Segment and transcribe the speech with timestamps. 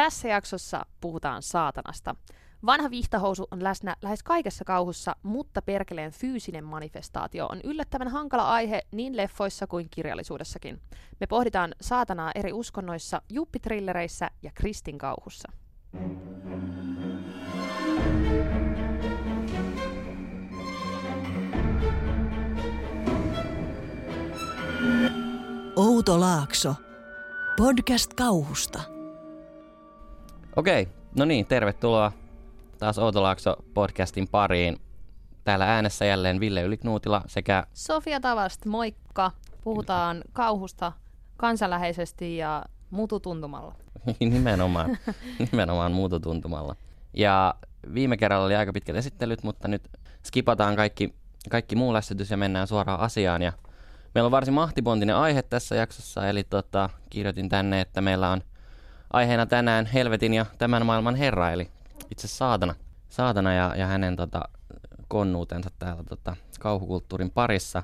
[0.00, 2.14] Tässä jaksossa puhutaan saatanasta.
[2.66, 8.82] Vanha vihtahousu on läsnä lähes kaikessa kauhussa, mutta perkeleen fyysinen manifestaatio on yllättävän hankala aihe
[8.92, 10.80] niin leffoissa kuin kirjallisuudessakin.
[11.20, 15.52] Me pohditaan saatanaa eri uskonnoissa, juppitrillereissä ja kristin kauhussa.
[25.76, 26.74] Outo Laakso.
[27.56, 28.99] Podcast kauhusta.
[30.56, 30.88] Okei,
[31.18, 32.12] no niin, tervetuloa
[32.78, 34.76] taas Outolaakso podcastin pariin.
[35.44, 39.30] Täällä äänessä jälleen Ville Yliknuutila sekä Sofia Tavast, moikka!
[39.64, 40.92] Puhutaan kauhusta
[41.36, 43.74] kansanläheisesti ja mututuntumalla.
[44.20, 44.98] nimenomaan,
[45.52, 46.76] nimenomaan muutotuntumalla.
[47.14, 47.54] Ja
[47.94, 49.82] viime kerralla oli aika pitkät esittelyt, mutta nyt
[50.26, 51.14] skipataan kaikki,
[51.50, 53.42] kaikki muu lässytys ja mennään suoraan asiaan.
[53.42, 53.52] Ja
[54.14, 58.42] meillä on varsin mahtipontinen aihe tässä jaksossa, eli tota, kirjoitin tänne, että meillä on
[59.12, 61.70] aiheena tänään helvetin ja tämän maailman herra, eli
[62.10, 62.74] itse saatana.
[63.08, 64.42] Saatana ja, ja hänen tota,
[65.08, 67.82] konnuutensa täällä tota, kauhukulttuurin parissa.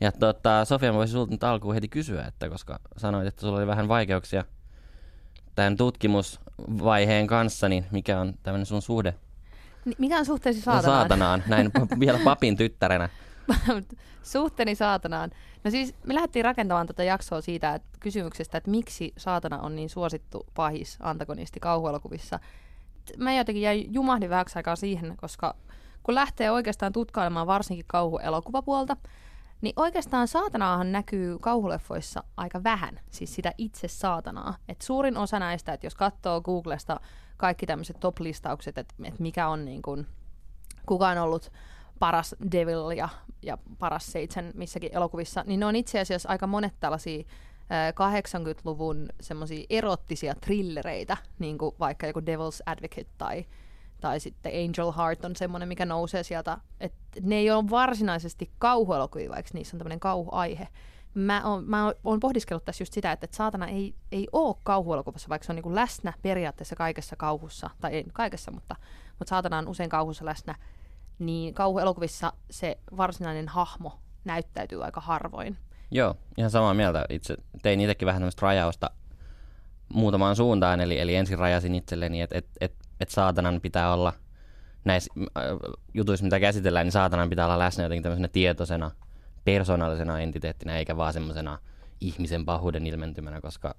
[0.00, 3.58] Ja tota, Sofia, mä voisin sulta nyt alkuun heti kysyä, että koska sanoit, että sulla
[3.58, 4.44] oli vähän vaikeuksia
[5.54, 9.14] tämän tutkimusvaiheen kanssa, niin mikä on tämmöinen sun suhde
[9.98, 11.00] Mikä on suhteesi saatanaan?
[11.00, 11.70] saatanaan, näin
[12.00, 13.08] vielä papin tyttärenä?
[14.22, 15.30] Suhteeni saatanaan.
[15.64, 19.90] No siis me lähdettiin rakentamaan tätä jaksoa siitä että kysymyksestä, että miksi saatana on niin
[19.90, 22.40] suosittu pahis antagonisti kauhuelokuvissa.
[23.16, 25.54] Mä jotenkin jäin jumahdin vähäksi aikaa siihen, koska
[26.02, 28.96] kun lähtee oikeastaan tutkailemaan varsinkin kauhuelokuvapuolta,
[29.60, 34.56] niin oikeastaan saatanaahan näkyy kauhuleffoissa aika vähän, siis sitä itse saatanaa.
[34.68, 37.00] Et suurin osa näistä, että jos katsoo Googlesta
[37.36, 40.06] kaikki tämmöiset top-listaukset, että et mikä on niin kun,
[40.86, 41.52] kuka on ollut
[41.98, 43.08] paras devil ja,
[43.42, 47.24] ja paras seitsemän missäkin elokuvissa, niin ne on itse asiassa aika monet tällaisia
[47.70, 53.44] ää, 80-luvun semmoisia erottisia trillereitä, niin kuin vaikka joku Devil's Advocate tai,
[54.00, 56.58] tai sitten Angel Heart on semmoinen, mikä nousee sieltä.
[56.80, 60.68] Et ne ei ole varsinaisesti kauhuelokuvia, vaikka niissä on tämmöinen kauhuaihe.
[61.14, 65.46] Mä oon, mä oon- pohdiskellut tässä just sitä, että, saatana ei, ei ole kauhuelokuvassa, vaikka
[65.46, 68.76] se on niin läsnä periaatteessa kaikessa kauhussa, tai ei kaikessa, mutta,
[69.18, 70.54] mutta saatana on usein kauhussa läsnä,
[71.18, 75.56] niin kauhuelokuvissa se varsinainen hahmo näyttäytyy aika harvoin.
[75.90, 77.04] Joo, ihan samaa mieltä.
[77.08, 78.90] Itse tein itsekin vähän tämmöistä rajausta
[79.94, 84.12] muutamaan suuntaan, eli, eli ensin rajasin itselleni, että et, et, et saatanan pitää olla
[84.84, 85.42] näissä äh,
[85.94, 88.90] jutuissa, mitä käsitellään, niin saatanan pitää olla läsnä jotenkin tämmöisenä tietoisena,
[89.44, 91.58] persoonallisena entiteettinä, eikä vaan semmoisena
[92.00, 93.74] ihmisen pahuuden ilmentymänä, koska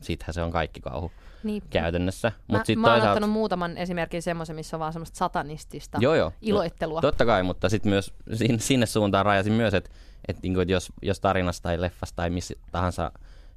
[0.00, 2.32] sittenhän se on kaikki kauhu Niin, käytännössä.
[2.48, 5.98] mä, Mut sit mä oon toisaalta- ottanut muutaman esimerkin semmoisen, missä on vaan semmoista satanistista
[6.00, 6.32] Joo, joo.
[6.42, 7.00] iloittelua.
[7.00, 9.90] Totta kai, mutta sitten myös sin- sinne suuntaan rajasin myös, että
[10.28, 13.12] et niinku, et jos, jos tarinassa tai leffassa tai missä tahansa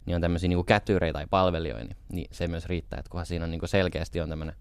[0.06, 3.46] niin on tämmöisiä niinku kätyreitä tai palvelijoita, niin, niin, se myös riittää, että kunhan siinä
[3.46, 4.56] on niinku selkeästi on tämmöinen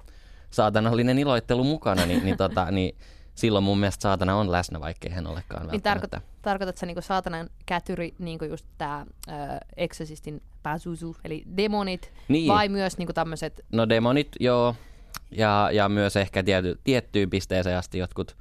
[0.50, 2.96] saatanallinen iloittelu mukana, niin, niin, tota, niin
[3.40, 6.12] silloin mun mielestä saatana on läsnä, vaikkei hän olekaan Niin tarkoit,
[6.42, 9.32] tarkoitatko niinku saatanan kätyri, niinku just tää ö,
[9.76, 12.48] Exorcistin Pazuzu, eli demonit, Niin.
[12.52, 14.74] vai myös niinku tämmöiset, No demonit, joo,
[15.30, 18.36] ja, ja myös ehkä tiety, tiettyyn pisteeseen asti jotkut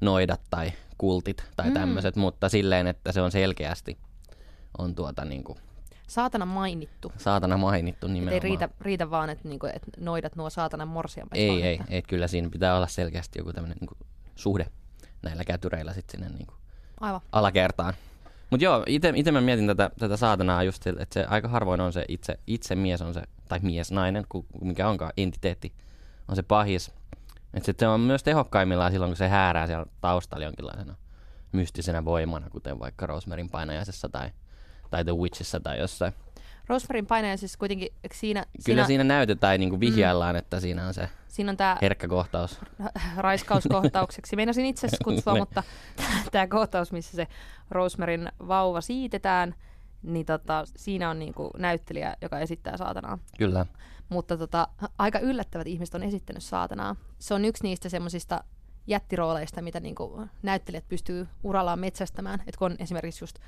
[0.00, 1.74] noidat tai kultit tai Mm.
[1.74, 3.98] tämmöiset, mutta silleen, että se on selkeästi
[4.78, 5.56] on tuota niinku,
[6.06, 7.12] saatana mainittu.
[7.16, 8.34] saatana mainittu Et nimenomaan.
[8.34, 11.26] ei riitä, riitä vaan, että niinku, et noidat nuo saatanan morsia.
[11.32, 13.96] Ei, ei, ei, kyllä siinä pitää olla selkeästi joku tämmöinen niinku,
[14.36, 14.66] suhde
[15.22, 16.54] näillä kätyreillä sitten sinne niinku,
[17.00, 17.20] Aivan.
[17.32, 17.94] alakertaan.
[18.50, 22.04] Mutta joo, itse mä mietin tätä, tätä saatanaa just, että se aika harvoin on se
[22.08, 25.72] itse, itse mies on se, tai mies, nainen, ku, ku- mikä onkaan entiteetti,
[26.28, 26.92] on se pahis.
[27.54, 30.94] Että se on myös tehokkaimmillaan silloin, kun se häärää siellä taustalla jonkinlaisena
[31.52, 34.30] mystisenä voimana, kuten vaikka Rosemaryn painajaisessa tai,
[34.90, 36.12] tai The Witchissä tai jossain.
[36.66, 40.94] Rosemaryn painaja siis kuitenkin, siinä, Kyllä siinä, siinä näytetään niin kuin vihjaillaan, että siinä on
[40.94, 42.60] se siinä on tämä herkkä kohtaus.
[43.16, 44.36] raiskauskohtaukseksi.
[44.36, 45.62] Meinasin itse asiassa kutsua, mutta
[46.32, 47.26] tämä kohtaus, missä se
[47.70, 49.54] Rosemaryn vauva siitetään,
[50.02, 53.18] niin tota, siinä on niinku näyttelijä, joka esittää saatanaa.
[53.38, 53.66] Kyllä.
[54.08, 56.96] Mutta tota, aika yllättävät ihmiset on esittänyt saatanaa.
[57.18, 58.44] Se on yksi niistä semmoisista
[58.86, 62.42] jättirooleista, mitä niinku näyttelijät pystyy urallaan metsästämään.
[62.46, 63.38] Et kun on esimerkiksi just,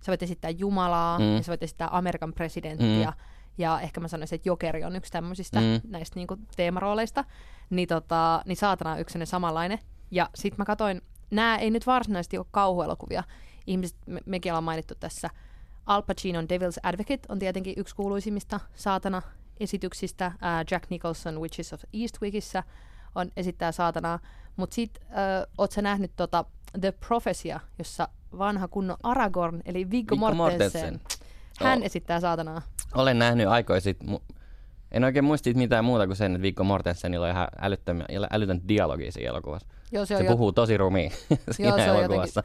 [0.00, 1.36] sä voit esittää Jumalaa, Mm.
[1.36, 3.16] ja sä voit esittää Amerikan presidenttiä, Mm.
[3.58, 5.80] ja ehkä mä sanoisin, että Jokeri on yksi tämmöisistä Mm.
[5.88, 7.24] näistä niinku teemarooleista,
[7.70, 9.78] niin, tota, niin saatana on yksi samanlainen.
[10.10, 13.24] Ja sit mä katoin, nämä ei nyt varsinaisesti ole kauhuelokuvia.
[13.66, 15.30] Ihmiset, me, mekin ollaan mainittu tässä,
[15.86, 19.22] Al Pacinon Devil's Advocate on tietenkin yksi kuuluisimmista saatana
[19.60, 20.32] esityksistä.
[20.40, 22.62] Ää, Jack Nicholson Witches of Eastwickissä
[23.14, 24.18] on esittää saatanaa.
[24.56, 25.08] Mutta sit äh,
[25.58, 26.44] oot sä nähnyt tota
[26.80, 31.00] The Prophecia, jossa vanha kunnon Aragorn, eli Viggo, Mortensen, Mortensen.
[31.60, 31.86] hän Joo.
[31.86, 32.62] esittää saatanaa.
[32.94, 33.46] Olen nähnyt.
[34.04, 34.34] Mu-
[34.92, 39.12] En oikein muista mitään muuta kuin sen, että Viggo Mortensenilla on ihan älyttömiä, älytön dialogi
[39.12, 39.68] siinä elokuvassa.
[39.92, 41.10] Joo, se, Se, on se puhuu tosi rumia
[41.50, 42.42] siinä Joo, se elokuvassa.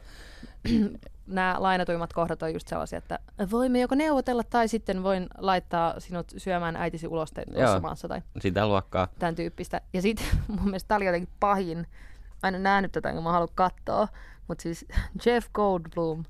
[1.26, 3.18] nämä lainatuimmat kohdat on just sellaisia, että
[3.50, 8.66] voimme joko neuvotella tai sitten voin laittaa sinut syömään äitisi ulosteet tuossa maassa tai Sitä
[8.66, 9.08] luokkaa.
[9.18, 9.80] tämän tyyppistä.
[9.92, 11.86] Ja sitten mun mielestä tämä oli jotenkin pahin.
[12.42, 14.08] Mä en ole nähnyt tätä, kun mä haluan katsoa.
[14.52, 14.86] Mutta siis
[15.26, 16.24] Jeff Goldblum,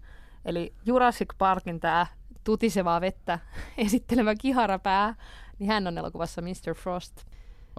[0.45, 2.07] eli Jurassic Parkin tämä
[2.45, 3.39] tutisevaa vettä
[3.79, 5.15] esittelevä kiharapää,
[5.59, 6.75] niin hän on elokuvassa Mr.
[6.75, 7.17] Frost.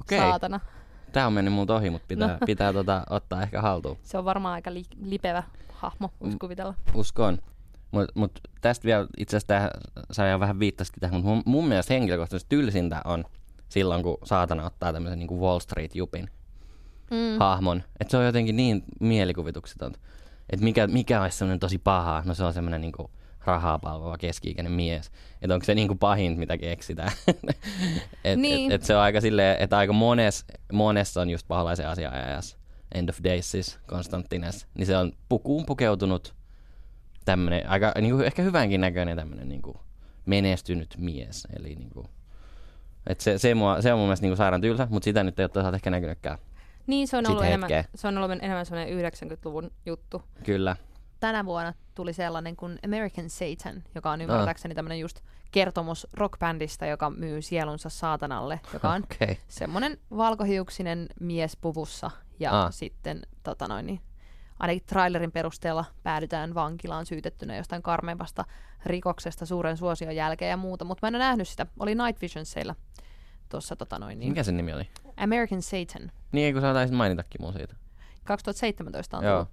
[0.02, 0.60] Okei, Saatana.
[1.12, 2.38] tää on mennyt multa ohi, mutta pitää, No.
[2.46, 3.98] pitää tota, ottaa ehkä haltuun.
[4.04, 5.44] Se on varmaan aika li- lipevä
[5.74, 6.74] hahmo, voisi kuvitella.
[6.94, 7.38] Uskon.
[7.92, 9.70] Mutta mut tästä vielä, itse asiassa
[10.12, 13.26] sä jo vähän viittasitkin tähän, mutta mun, mun mielestä henkilökohtaisesti tylsintä on
[13.70, 16.30] silloin, kun saatana ottaa tämmöisen niin Wall Street-jupin
[17.12, 17.40] Mm.
[17.40, 17.84] hahmon.
[18.00, 20.00] Että se on jotenkin niin mielikuvituksetonta.
[20.50, 22.94] Että mikä, mikä olisi semmoinen tosi paha, no se on semmoinen niin
[23.46, 25.12] rahaa palvova keski-ikäinen mies.
[25.42, 27.12] Että onko se niin kuin pahin, mitä keksitään.
[28.24, 28.72] et, Niin.
[28.72, 32.58] et, et se on aika silleen, että aika mones, monessa on just paholaisen asiaajassa.
[32.96, 34.68] End of Days siis, Konstantines.
[34.74, 36.36] Niin se on pukuun pukeutunut
[37.26, 39.78] tämmöinen, aika niin kuin ehkä hyvänkin näköinen tämmöinen niin kuin
[40.26, 41.48] menestynyt mies.
[41.60, 42.08] Eli niin kuin,
[43.08, 45.40] et se, se, mua, se on mun mielestä niin kuin sairaan tylsä, mutta sitä nyt
[45.40, 46.38] ei ole toisaalta ehkä näkynytkään.
[46.88, 50.24] Niin, se on, ollut enemmän, se on ollut enemmän semmoinen 90-luvun juttu.
[50.44, 50.76] Kyllä.
[51.20, 55.20] Tänä vuonna tuli sellainen kuin American Satan, joka on ymmärtääkseni tämmöinen just
[55.52, 59.04] kertomus rockbändistä, joka myy sielunsa saatanalle, joka on.
[59.04, 59.36] Okay.
[59.48, 62.12] semmoinen valkohiuksinen mies puvussa.
[62.40, 62.74] Ja Ah.
[62.74, 64.00] sitten tota noin, niin,
[64.60, 68.46] ainakin trailerin perusteella päädytään vankilaan syytettynä jostain karmeimmasta
[68.86, 70.86] rikoksesta suuren suosion jälkeen ja muuta.
[70.86, 71.66] Mutta mä en ole nähnyt sitä.
[71.80, 72.76] Oli Night Visionseilla
[73.50, 74.90] tuossa tota noin, niin, Mikä sen nimi oli?
[75.18, 76.12] American Satan.
[76.32, 77.76] Niin, kun sä taisit mainitakin mun siitä.
[78.24, 79.36] 2017 on Joo.
[79.36, 79.50] tullut,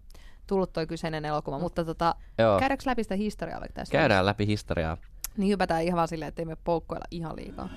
[0.47, 2.59] tullut toi kyseinen elokuva, mutta tota, Joo.
[2.59, 3.93] käydäänkö läpi sitä historiaa vaikka tässä?
[3.93, 4.97] Käydään läpi historiaa.
[5.37, 7.69] Niin hypätään ihan vaan silleen, ettei me poukkoilla ihan liikaa.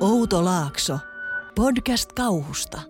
[0.00, 0.98] Outo Laakso.
[1.54, 2.80] Podcast kauhusta.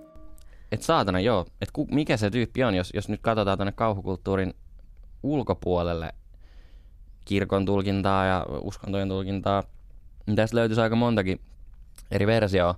[0.73, 1.47] Et saatana, joo.
[1.61, 4.55] Et ku, mikä se tyyppi on, jos, jos nyt katsotaan tuonne kauhukulttuurin
[5.23, 6.13] ulkopuolelle
[7.25, 9.63] kirkon tulkintaa ja uskontojen tulkintaa,
[10.27, 11.41] niin tästä löytyisi aika montakin
[12.11, 12.75] eri versioa.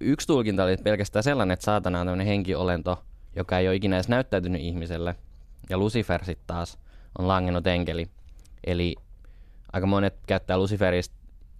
[0.00, 3.04] Yksi tulkinta oli pelkästään sellainen, että saatana on tämmöinen henkiolento,
[3.36, 5.14] joka ei ole ikinä edes näyttäytynyt ihmiselle.
[5.70, 6.78] Ja Lucifer sitten taas
[7.18, 8.06] on langennut enkeli.
[8.64, 8.96] Eli
[9.72, 11.14] aika monet käyttää Luciferista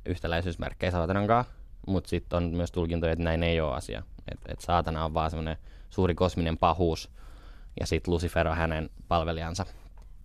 [0.06, 1.52] yhtäläisyysmerkkejä saatanan kanssa,
[1.86, 4.02] mutta sitten on myös tulkintoja, että näin ei ole asia.
[4.32, 5.56] Että et saatana on vaan semmoinen
[5.90, 7.10] suuri kosminen pahuus,
[7.80, 9.66] ja sitten Lucifer on hänen palvelijansa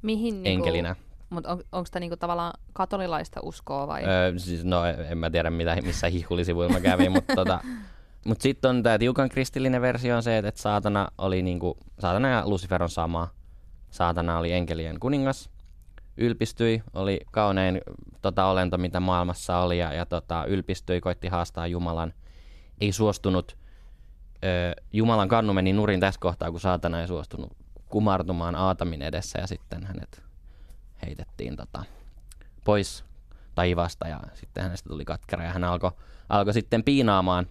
[0.01, 0.95] Mihin niinku, enkelinä.
[1.29, 4.03] Mutta on, onko tämä niinku tavallaan katolilaista uskoa vai?
[4.03, 7.59] Öö, siis, no en mä tiedä mitä, missä hihulisivuilla mä kävin, mutta tota,
[8.25, 12.29] mut sitten on tämä tiukan kristillinen versio on se, että et saatana oli niinku, saatana
[12.29, 13.27] ja Lucifer on sama.
[13.89, 15.49] Saatana oli enkelien kuningas,
[16.17, 17.81] ylpistyi, oli kaunein
[18.21, 22.13] tota, olento, mitä maailmassa oli, ja, ja tota, ylpistyi, koitti haastaa Jumalan.
[22.81, 23.57] Ei suostunut,
[24.43, 27.57] ö, Jumalan kannu meni nurin tässä kohtaa, kun saatana ei suostunut
[27.89, 30.23] kumartumaan Aatamin edessä, ja sitten hänet
[31.05, 31.83] heitettiin tota,
[32.65, 33.05] pois
[33.55, 35.91] taivaasta, ja sitten hänestä tuli katkera, ja hän alkoi
[36.29, 37.47] alko sitten piinaamaan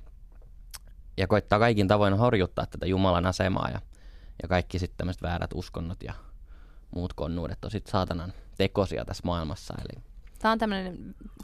[1.16, 3.80] ja koittaa kaikin tavoin horjuttaa tätä Jumalan asemaa, ja,
[4.42, 6.14] ja kaikki sitten tämmöiset väärät uskonnot ja
[6.90, 9.74] muut konnuudet on sitten saatanan tekosia tässä maailmassa.
[9.78, 10.02] Eli
[10.38, 10.58] Tämä on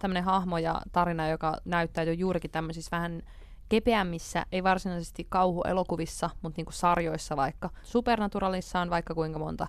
[0.01, 3.23] tämmöinen hahmo ja tarina, joka näyttäytyy juurikin tämmöisissä vähän
[3.69, 7.71] kepeämmissä, ei varsinaisesti kauhuelokuvissa, mutta niinku sarjoissa vaikka.
[7.83, 9.67] Supernaturalissa on vaikka kuinka monta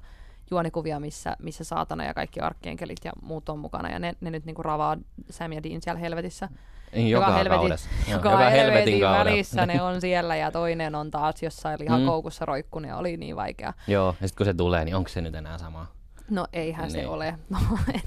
[0.52, 4.46] juonikuvia, missä, missä saatana ja kaikki arkkienkelit ja muut on mukana, ja ne, ne nyt
[4.46, 4.98] niinku ravaa
[5.30, 6.46] Sam ja Dean siellä helvetissä.
[6.46, 6.60] Niin,
[6.94, 7.90] joka, helvetin- kaudessa.
[8.08, 9.26] Joo, Joka, joka helvetin kaudella.
[9.26, 12.48] välissä ne on siellä, ja toinen on taas jossain lihakoukussa Mm.
[12.48, 13.74] roikkun, ja oli niin vaikea.
[13.88, 15.88] Joo, ja sitten kun se tulee, niin onko se nyt enää sama?
[16.30, 17.10] No eihän se Niin.
[17.10, 17.36] ole.
[17.50, 17.58] No,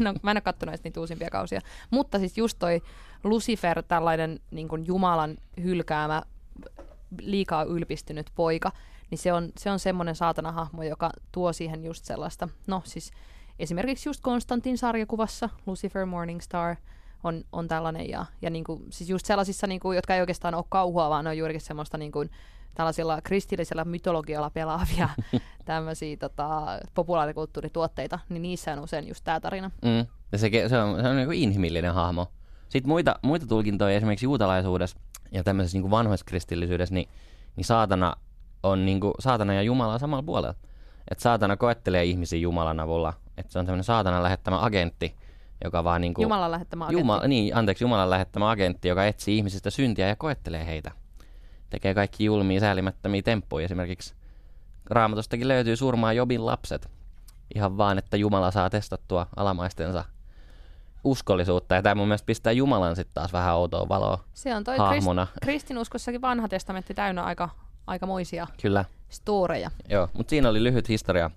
[0.00, 1.60] en ole, mä en ole katsonut edes niitä uusimpia kausia.
[1.90, 2.82] Mutta siis just toi
[3.24, 6.22] Lucifer, tällainen niin kuin Jumalan hylkäämä,
[7.20, 8.72] liikaa ylpistynyt poika,
[9.10, 13.10] niin se on, se on semmoinen saatanahahmo, joka tuo siihen just sellaista, no siis
[13.58, 16.76] esimerkiksi just Konstantin sarjakuvassa, Lucifer Morningstar,
[17.24, 20.54] on, on tällainen, ja, ja niin kuin, siis just sellaisissa, niin kuin, jotka ei oikeastaan
[20.54, 22.30] ole kauhua, vaan ne on juurikin semmoista niin kuin,
[22.74, 25.08] tällaisilla kristillisellä mytologialla pelaavia
[25.64, 26.62] tämmöisiä tota,
[26.94, 29.70] populaarikulttuurituotteita, niin niissä on usein just tämä tarina.
[29.82, 30.06] Mm.
[30.32, 32.26] Ja se, se on, se on niin inhimillinen hahmo.
[32.68, 34.96] Sitten muita, muita tulkintoja esimerkiksi juutalaisuudessa
[35.32, 37.08] ja tämmöisessä niin vanhoissa kristillisyydessä, niin,
[37.56, 38.16] niin saatana,
[38.62, 40.54] on niin kuin, saatana ja Jumala on samalla puolella.
[41.10, 43.12] Et saatana koettelee ihmisiä Jumalan avulla.
[43.36, 45.16] Et se on tämmöinen saatanan lähettämä agentti,
[45.64, 47.00] joka vaan niin kuin, Jumalan lähettämä agentti.
[47.00, 50.90] Jumala, niin, anteeksi, Jumalan lähettämä agentti, joka etsii ihmisistä syntiä ja koettelee heitä.
[51.70, 53.64] Tekee kaikki julmia, säälimättömiä temppuja.
[53.64, 54.14] Esimerkiksi
[54.90, 56.88] Raamatustakin löytyy surmaa Jobin lapset.
[57.54, 60.04] Ihan vaan, että Jumala saa testattua alamaistensa
[61.04, 61.74] uskollisuutta.
[61.74, 64.88] Ja tämä mun mielestä pistää Jumalan sitten taas vähän outoa valoa Se on toi krist,
[64.88, 65.26] hahmona.
[65.42, 67.48] kristinuskossakin vanha testamentti täynnä aika,
[67.86, 69.70] aikamoisia Kyllä, storeja.
[69.88, 70.08] joo.
[70.12, 71.30] Mutta siinä oli lyhyt historia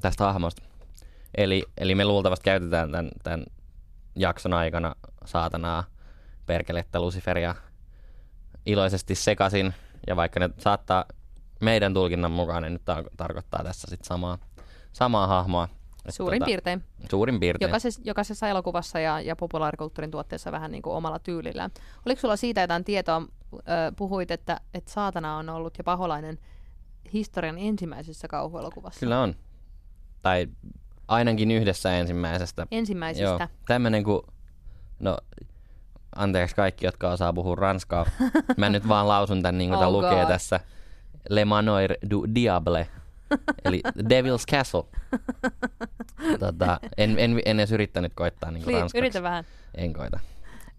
[0.00, 0.62] tästä hahmosta.
[1.36, 3.44] Eli, eli me luultavasti käytetään tämän, tämän
[4.16, 5.84] jakson aikana saatanaa,
[6.46, 7.54] perkelettä, Luciferia
[8.66, 9.74] iloisesti sekasin.
[10.06, 11.04] Ja vaikka ne saattaa
[11.60, 14.38] meidän tulkinnan mukaan, ne nyt tar- tarkoittaa tässä sitten samaa,
[14.92, 15.68] samaa hahmoa.
[16.06, 16.84] Et Suurin piirtein.
[17.10, 17.68] Suurin piirtein.
[17.68, 21.70] Jokaisessa, jokaisessa elokuvassa ja, ja populaarikulttuurin tuotteessa vähän niin kuin omalla tyylillään.
[22.06, 23.22] Oliko sulla siitä jotain tietoa?
[23.54, 23.58] Ö,
[23.96, 26.38] puhuit, että, että saatana on ollut ja paholainen
[27.12, 29.00] historian ensimmäisessä kauhuelokuvassa.
[29.00, 29.34] Kyllä on.
[30.22, 30.46] Tai
[31.08, 32.66] ainakin yhdessä ensimmäisestä.
[32.70, 33.24] Ensimmäisistä.
[33.28, 34.22] Joo, tämmönen kuin,
[34.98, 35.16] no
[36.16, 38.06] anteeksi kaikki, jotka osaa puhua ranskaa.
[38.56, 40.28] Mä nyt vaan lausun tän niin kuin Oh lukee God.
[40.28, 40.60] tässä.
[41.30, 42.88] Le Manoir du Diable.
[43.64, 43.82] Eli
[44.12, 44.84] Devil's Castle.
[46.38, 48.98] tota, en, en, en edes yrittänyt koittaa niin kuin ranskaksi.
[48.98, 49.44] yritä vähän.
[49.74, 50.20] En koita.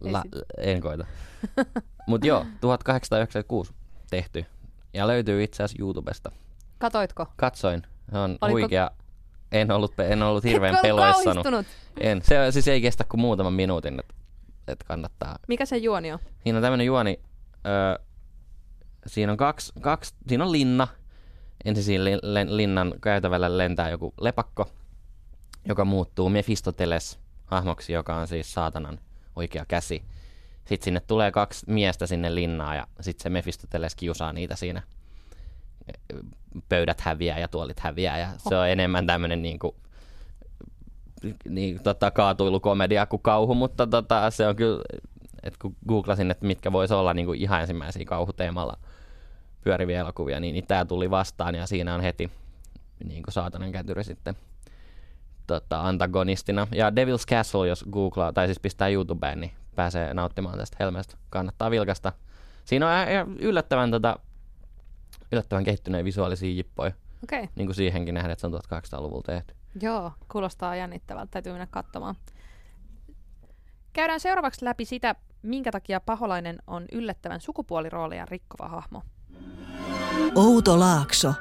[0.02, 0.24] La,
[0.58, 1.06] en koita.
[2.08, 3.74] Mut joo, 1896
[4.10, 4.46] tehty.
[4.94, 6.32] Ja löytyy itse asiassa YouTubesta.
[6.78, 7.26] Katoitko?
[7.36, 7.82] Katsoin.
[8.12, 8.92] Se on Oliko- huikea.
[9.52, 11.68] En ollut, en ollut hirveän Etkö ollut peloissani.
[12.00, 12.22] En.
[12.22, 14.14] Se siis ei kestä kuin muutaman minuutin, että
[14.68, 15.40] et kannattaa.
[15.48, 16.20] Mikä se juoni on?
[16.44, 17.20] Siinä on tämmöinen juoni.
[17.66, 18.06] Öö,
[19.08, 20.88] siinä on kaksi, kaksi, siinä on linna.
[21.66, 24.70] Ensin siinä lin, lin, linnan käytävällä lentää joku lepakko,
[25.66, 29.00] joka muuttuu Mephistoteles hahmoksi, joka on siis saatanan
[29.36, 30.04] oikea käsi.
[30.66, 34.82] Sitten sinne tulee kaksi miestä sinne linnaan ja sitten se Mephistoteles kiusaa niitä siinä.
[36.70, 39.76] Pöydät häviää ja tuolit häviää ja se on enemmän tämmöinen niinku,
[41.50, 44.84] niin, tota, kaatuilukomedia kuin kauhu, mutta tota, se on kyllä,
[45.44, 48.78] että kun googlasin, että mitkä voisi olla niin kuin ihan ensimmäisiä kauhuteemalla
[49.64, 52.32] pyöriviä elokuvia, niin, niin tämä tuli vastaan ja siinä on heti
[53.04, 54.36] niin kuin saatanan kätyri sitten
[55.48, 56.68] tota, antagonistina.
[56.72, 61.18] Ja Devil's Castle, jos googlaa, tai siis pistää YouTubeen, niin pääsee nauttimaan tästä helmestä.
[61.30, 62.12] Kannattaa vilkasta.
[62.66, 64.20] Siinä on yllättävän, tota,
[65.32, 66.92] yllättävän kehittyneitä visuaalisia jippoja,
[67.24, 67.40] Okei.
[67.40, 67.54] Okay.
[67.56, 69.56] niin kuin siihenkin nähdään, että se on 1800-luvulla tehty.
[69.82, 71.32] Joo, kuulostaa jännittävältä.
[71.32, 72.16] Täytyy mennä katsomaan.
[73.94, 79.04] Käydään seuraavaksi läpi sitä, minkä takia paholainen on yllättävän sukupuolirooleja rikkova hahmo.
[80.36, 81.34] Outo Laakso.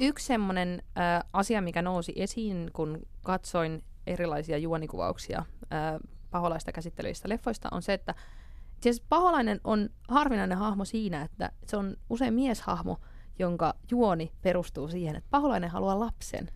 [0.00, 6.00] Yksi semmoinen äh, asia, mikä nousi esiin, kun katsoin erilaisia juonikuvauksia äh,
[6.30, 8.14] paholaista käsittelevistä leffoista, on se, että
[8.80, 12.98] siis paholainen on harvinainen hahmo siinä, että se on usein mieshahmo,
[13.38, 16.50] jonka juoni perustuu siihen, että paholainen haluaa lapsen.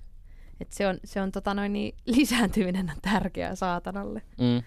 [0.61, 4.23] Et se on, se on tota noin, niin, lisääntyminen on tärkeää saatanalle.
[4.41, 4.63] Mm.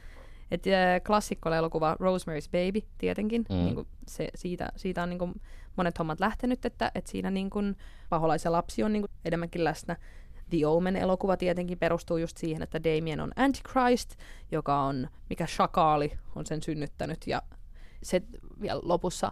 [0.51, 3.55] Et, äh, klassikkoelokuva Rosemary's Baby tietenkin, Mm.
[3.55, 5.41] niin se, siitä, siitä on niin kuin
[5.75, 7.75] monet hommat lähtenyt, että, että siinä niin kuin
[8.09, 9.95] paholaisen lapsi on niin kuin enemmänkin läsnä.
[10.49, 14.15] The Omen-elokuva tietenkin perustuu just siihen, että Damien on Antichrist,
[14.51, 17.41] joka on, mikä shakaali on sen synnyttänyt, ja
[18.03, 18.21] se
[18.61, 19.31] vielä lopussa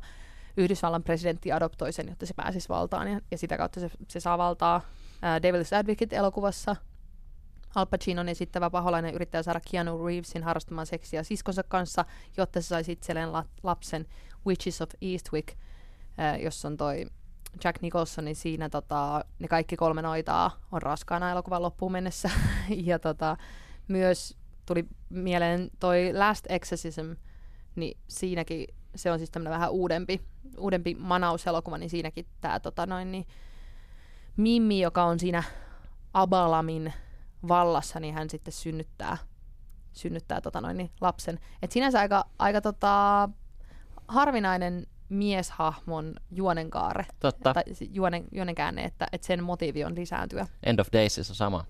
[0.57, 4.38] Yhdysvallan presidentti adoptoi sen, jotta se pääsisi valtaan, ja, ja sitä kautta se, se saa
[4.38, 4.81] valtaa.
[5.22, 6.75] Ää, Devil's Advocate-elokuvassa
[7.75, 12.05] Al Pacinon esittävä paholainen yrittää saada Keanu Reevesin harrastamaan seksiä siskonsa kanssa,
[12.38, 14.05] jotta se saisi itselleen la- lapsen
[14.48, 15.50] Witches of Eastwick,
[16.19, 17.05] äh, jossa on toi
[17.63, 22.29] Jack Nicholson, niin siinä tota, ne kaikki kolme noitaa on raskaana elokuvan loppuun mennessä.
[22.69, 23.38] ja tota,
[23.88, 27.12] myös tuli mieleen toi Last Exorcism,
[27.75, 30.21] niin siinäkin se on siis tämmöinen vähän uudempi,
[30.57, 33.27] uudempi manauselokuva, niin siinäkin tämä tota noin, niin
[34.38, 35.43] Mimmi, joka on siinä
[36.13, 36.93] Abalamin
[37.47, 39.17] vallassa, niin hän sitten synnyttää,
[39.93, 41.39] synnyttää tota noin, niin lapsen.
[41.62, 43.29] Et sinänsä aika, aika tota,
[44.07, 47.53] harvinainen mieshahmon juonenkaare, Totta.
[47.53, 50.47] tai se juonen, juonenkäänne, että, että sen motiivi on lisääntyä.
[50.63, 51.65] End of Days on sama.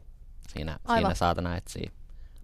[0.47, 1.01] Siinä, Aivan.
[1.01, 1.91] siinä saatana etsii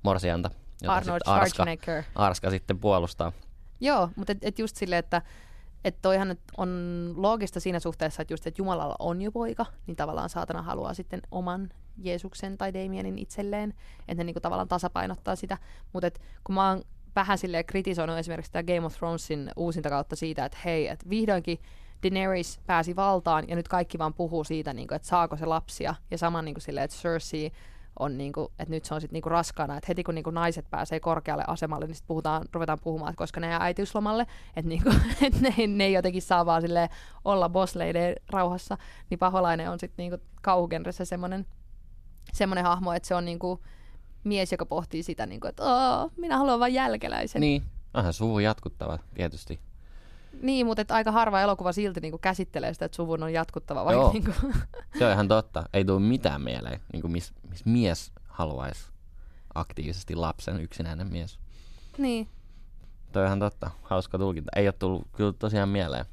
[0.04, 2.04] morsianta, jota Arnold sitten Arska, Schwarzenegger.
[2.16, 3.32] Arska sitten puolustaa.
[3.80, 5.22] Joo, mutta et, et just silleen, että
[5.86, 9.96] et toihan nyt on loogista siinä suhteessa, että just, että Jumalalla on jo poika, niin
[9.96, 15.58] tavallaan saatana haluaa sitten oman Jeesuksen tai Damienin itselleen, että ne niinku tavallaan tasapainottaa sitä.
[15.94, 16.10] Mutta
[16.44, 16.84] kun mä oon
[17.16, 21.60] vähän silleen kritisoinut esimerkiksi sitä Game of Thronesin uusinta kautta siitä, että hei, että vihdoinkin
[22.04, 25.96] Daenerys pääsi valtaan ja nyt kaikki vaan puhuu siitä, niinku, että saako se lapsia.
[26.12, 27.52] Ja sama niinku silleen, että Cersei
[28.00, 31.00] on niinku, että nyt se on sitten niinku raskaana, että heti kun niinku naiset pääsee
[31.00, 34.90] korkealle asemalle, niin sit puhutaan, ruvetaan puhumaan, että koska ne jää äitiyslomalle, että niinku,
[35.26, 36.90] et ne, ne ei jotenkin saa vaan silleen
[37.26, 38.78] olla bossleiden rauhassa,
[39.10, 41.46] niin paholainen on sitten niinku kauhugenressä semmoinen
[42.34, 43.60] semmoinen hahmo, että se on niinku
[44.24, 47.40] mies, joka pohtii sitä, niinku, että Oo, minä haluan vain jälkeläisen.
[47.40, 47.64] Niin,
[47.94, 49.60] onhan suvun jatkuttava tietysti.
[50.42, 54.02] Niin, mutta et aika harva elokuva silti niinku käsittelee sitä, että suvun on jatkuttava, vaikka
[54.02, 54.12] Joo.
[54.14, 54.32] niinku,
[55.00, 55.64] Se on ihan totta.
[55.74, 58.86] Ei tule mitään mieleen, niin kuin miss, miss mies haluaisi
[59.54, 61.40] aktiivisesti lapsen yksinäinen mies.
[61.98, 62.28] Niin.
[63.12, 63.72] Toi on ihan totta.
[63.82, 64.52] Hauska tulkinta.
[64.56, 66.06] Ei ole tullut kyllä tosiaan mieleen.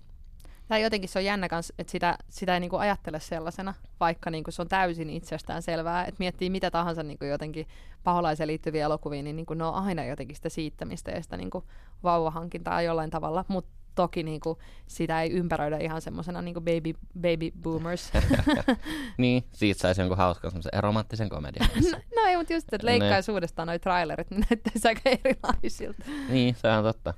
[0.68, 4.50] Tai jotenkin se on jännä kans, että sitä, sitä ei niinku ajattele sellaisena, vaikka niinku
[4.50, 6.04] se on täysin itsestään selvää.
[6.04, 7.66] Että miettii mitä tahansa niinku jotenkin
[8.04, 11.64] paholaiseen liittyviä elokuvia, niin niinku ne on aina jotenkin sitä siittämistä ja sitä niinku
[12.02, 13.44] vauvahankintaa jollain tavalla.
[13.48, 18.12] Mutta toki niinku sitä ei ympäröidä ihan semmoisena niinku baby, baby boomers.
[19.18, 21.68] Niin, siitä saisi jonkun hauskan semmoisen romanttisen komedian.
[21.92, 26.04] no, no ei, mutta just, että leikkaisuudestaan noi trailerit, niin näyttäisi aika erilaisilta.
[26.28, 27.14] niin, se on totta.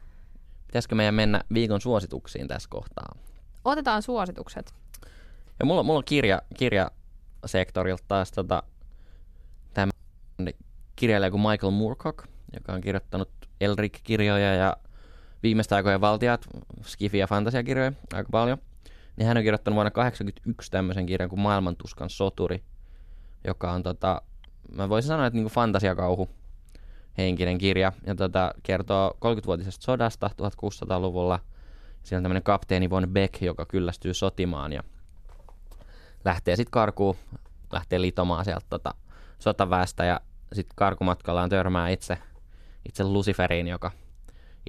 [0.67, 3.15] Pitäisikö meidän mennä viikon suosituksiin tässä kohtaa?
[3.65, 4.75] Otetaan suositukset.
[5.59, 8.63] Ja mulla, mulla on kirja, kirjasektorilta taas tota,
[9.75, 9.93] tämä
[10.97, 14.77] kirjailija kuin Michael Moorcock, joka on kirjoittanut Elric-kirjoja ja
[15.43, 16.47] viimeistä aikojen valtiat,
[16.83, 18.59] skifi- ja fantasiakirjoja aika paljon.
[19.17, 22.65] Niin hän on kirjoittanut vuonna 1981 tämmöisen kirjan kuin Maailmantuskan soturi,
[23.47, 24.23] joka on tota,
[24.73, 26.29] mä voisin sanoa, että niinku fantasiakauhu
[27.19, 27.93] henkinen kirja.
[28.07, 31.41] Ja tota, kertoo 30-vuotisesta sodasta 1600-luvulla.
[32.03, 34.83] Siinä on tämmöinen kapteeni von Beck, joka kyllästyy sotimaan ja
[36.25, 37.17] lähtee sitten karkuun,
[37.73, 38.95] lähtee litomaan sieltä tota,
[39.39, 40.21] sotaväestä ja
[40.53, 42.19] sitten karkumatkallaan törmää itse,
[42.89, 43.91] itse Luciferiin, joka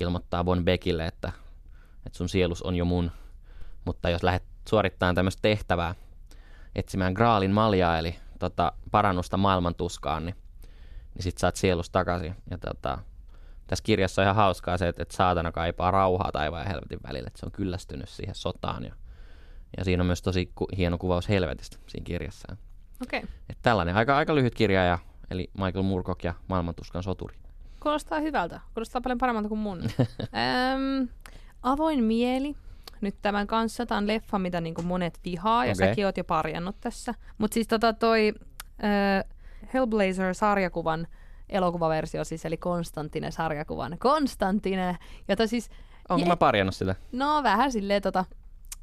[0.02, 1.32] ilmoittaa Von Beckille, että,
[2.06, 3.12] että sun sielus on jo mun.
[3.86, 5.96] Mutta jos lähdet suorittamaan tämmöistä tehtävää,
[6.76, 10.36] etsimään Graalin maljaa, eli tota, parannusta maailman tuskaan, niin,
[11.16, 12.36] niin sit saat sielus takaisin.
[12.52, 12.98] Ja tota,
[13.72, 17.28] tässä kirjassa on ihan hauskaa se, että, että saatana kaipaa rauhaa taivaan ja helvetin välillä,
[17.28, 18.84] että se on kyllästynyt siihen sotaan.
[18.84, 18.94] Ja,
[19.78, 22.56] ja siinä on myös tosi ku, hieno kuvaus helvetistä siinä kirjassa.
[23.04, 23.20] Okei.
[23.20, 23.30] Okay.
[23.50, 25.00] Että tällainen aika, aika lyhyt kirja, ja,
[25.30, 27.36] eli Michael Moorcock ja Maailmantuskan soturi.
[27.80, 28.62] Kuulostaa hyvältä.
[28.74, 29.82] Kuulostaa paljon paremmalta kuin mun.
[29.82, 31.08] Öm,
[31.64, 32.56] avoin mieli.
[33.02, 33.86] Nyt tämän kanssa.
[33.86, 35.88] Tämä on leffa, mitä niin monet vihaa, ja Okei.
[35.88, 37.14] säkin oot jo parjannut tässä.
[37.38, 38.34] Mutta siis tota toi
[38.84, 39.24] ö,
[39.74, 41.08] Hellblazer-sarjakuvan
[41.52, 43.98] elokuvaversio, siis eli Konstantine-sarjakuvan.
[44.00, 44.98] Konstantine!
[45.28, 45.70] Jota siis,
[46.10, 46.96] Onko Je- mä parjannut sitä?
[47.12, 48.26] no vähän silleen tota,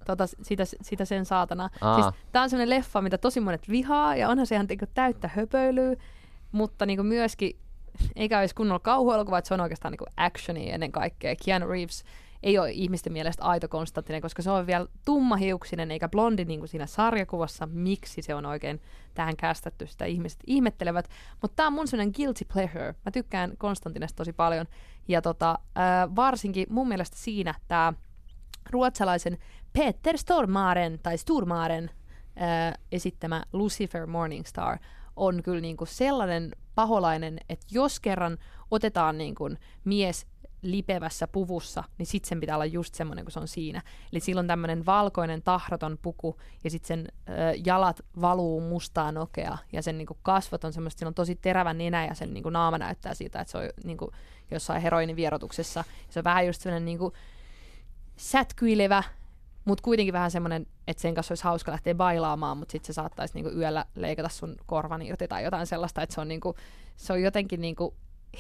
[0.07, 1.71] tota, sitä, sitä sen saatana.
[1.81, 2.03] Aa.
[2.03, 5.31] Siis, tää on semmoinen leffa, mitä tosi monet vihaa, ja onhan se ihan niinku täyttä
[5.37, 5.97] höpöilyä,
[6.53, 7.57] mutta niinku myöskin,
[8.17, 11.35] eikä olisi kunnolla kauhuelokuva, että se on oikeastaan niinku actionia ennen kaikkea.
[11.45, 12.05] Keanu Reeves
[12.43, 16.69] ei ole ihmisten mielestä aito Konstanttinen, koska se on vielä tummahiuksinen eikä blondi niin kuin
[16.69, 18.81] siinä sarjakuvassa, miksi se on oikein
[19.15, 21.09] tähän kästetty, sitä ihmiset ihmettelevät.
[21.43, 22.95] Mutta tämä on mun sellainen guilty pleasure.
[23.05, 24.67] Mä tykkään Konstantinesta tosi paljon.
[25.09, 27.93] Ja tota, äh, varsinkin mun mielestä siinä tämä
[28.71, 29.39] ruotsalaisen
[29.73, 31.91] Peter Stormaren tai Sturmaren
[32.43, 34.79] äh, esittämä Lucifer Morningstar
[35.17, 38.39] on kyllä niinku sellainen paholainen, että jos kerran
[38.71, 39.51] otetaan niinku
[39.85, 40.27] mies
[40.63, 43.83] lipevässä puvussa, niin sitten sen pitää olla just semmoinen kuin se on siinä.
[44.13, 47.33] Eli sillä on tämmöinen valkoinen tahraton puku ja sitten sen ö,
[47.65, 52.15] jalat valuu mustaa nokea ja sen niinku kasvot on semmoista, on tosi terävä nenä ja
[52.15, 54.13] sen niinku naama näyttää siltä, että se on niinku
[54.51, 55.85] jossain heroinivierotuksessa.
[56.11, 57.13] Se on vähän just semmoinen niinku
[58.17, 59.03] sätkyilevä,
[59.65, 63.35] mutta kuitenkin vähän semmoinen, että sen kanssa olisi hauska lähteä bailaamaan, mutta sitten se saattaisi
[63.35, 66.55] niinku yöllä leikata sun korvan irti tai jotain sellaista, että se on, niinku,
[66.97, 67.95] se on jotenkin niinku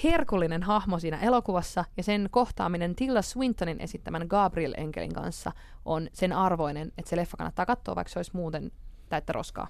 [0.04, 5.52] herkullinen hahmo siinä elokuvassa, ja sen kohtaaminen Tilda Swintonin esittämän Gabriel Enkelin kanssa
[5.84, 8.70] on sen arvoinen, että se leffa kannattaa katsoa, vaikka se olisi muuten
[9.08, 9.68] täyttä roskaa.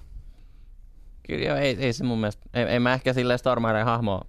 [1.27, 4.21] Kyllä joo, ei, ei se mun mielestä, ei, ei mä ehkä silleen Stormaren hahmo,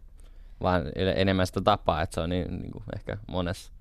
[0.62, 0.82] vaan
[1.16, 3.72] enemmän sitä tapaa, että se on niin, niin kuin ehkä monessa,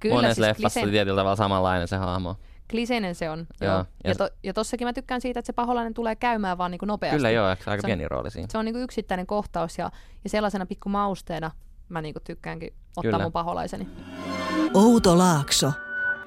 [0.00, 2.36] Kyllä, monessa siis leffassa klise- tietyllä tavalla samanlainen se hahmo.
[2.70, 3.46] Kliseinen se on.
[3.60, 3.84] Joo, Joo.
[4.04, 7.16] ja to, ja tossakin mä tykkään siitä, että se paholainen tulee käymään vaan niinku nopeasti.
[7.16, 8.48] Kyllä joo, aika Se on- pieni rooli siinä.
[8.50, 9.90] Se on niinku yksittäinen kohtaus ja,
[10.24, 11.50] ja sellaisena pikku mausteena
[11.88, 13.22] mä niinku tykkäänkin ottaa Kyllä.
[13.22, 13.88] mun paholaiseni.
[14.74, 15.72] Outo Laakso.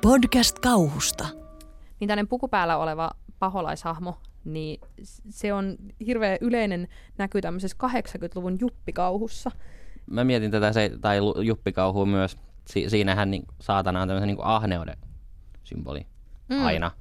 [0.02, 1.28] Podcast kauhusta.
[2.00, 4.82] Niin tämmöinen pukupäällä oleva paholaishahmo, niin
[5.30, 9.52] se on hirveän yleinen, näkyy tämmöisessä 80-luvun juppikauhussa.
[10.06, 12.38] Mä mietin tätä se, tai juppikauhua myös.
[12.68, 14.98] Si- siinähän niin, saatana on tämmöisen niin ahneuden
[15.64, 16.06] symboli
[16.50, 16.66] mm.
[16.66, 16.92] aina.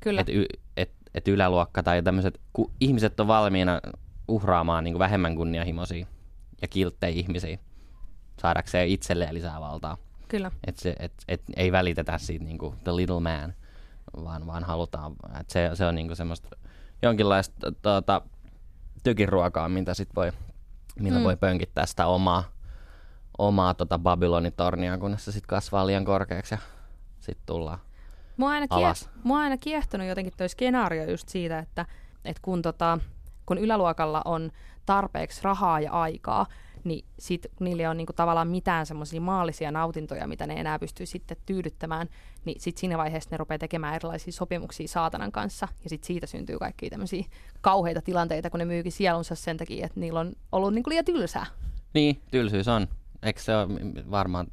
[0.00, 0.20] Kyllä.
[0.20, 3.80] Että y- et, et yläluokka tai tämmöiset, kun ihmiset on valmiina
[4.28, 6.06] uhraamaan niin vähemmän kunnianhimoisia
[6.62, 7.58] ja kilttejä ihmisiä
[8.42, 9.96] saadakseen itselleen lisää valtaa.
[10.28, 10.50] Kyllä.
[10.66, 13.54] Et se, et, et ei välitetä siitä niinku the little man,
[14.24, 16.48] vaan, vaan halutaan, että se, se on niinku semmoista
[17.02, 18.22] jonkinlaista tuota,
[19.02, 20.32] tykiruokaa, mitä sit voi,
[21.00, 21.24] millä mm.
[21.24, 22.44] voi pönkittää sitä omaa,
[23.38, 26.58] omaa tota Babylonitornia, kunnes se sit kasvaa liian korkeaksi ja
[27.20, 27.78] sit tullaan.
[28.36, 29.04] Mua on aina, Alas.
[29.04, 31.86] kieh- mua on aina kiehtonut jotenkin toi skenaario just siitä, että,
[32.24, 32.98] että kun, tota,
[33.46, 34.50] kun yläluokalla on
[34.86, 36.46] tarpeeksi rahaa ja aikaa,
[36.84, 40.78] niin sit kun niillä ei ole niinku tavallaan mitään semmoisia maallisia nautintoja, mitä ne enää
[40.78, 42.08] pystyy sitten tyydyttämään,
[42.44, 46.58] niin sit siinä vaiheessa ne rupeaa tekemään erilaisia sopimuksia saatanan kanssa, ja sit siitä syntyy
[46.58, 47.24] kaikkia tämmöisiä
[47.60, 51.46] kauheita tilanteita, kun ne myykin sielunsa sen takia, että niillä on ollut niinku liian tylsää.
[51.94, 52.88] Niin, tylsyys on.
[53.22, 53.66] Eikö se ole
[54.10, 54.46] varmaan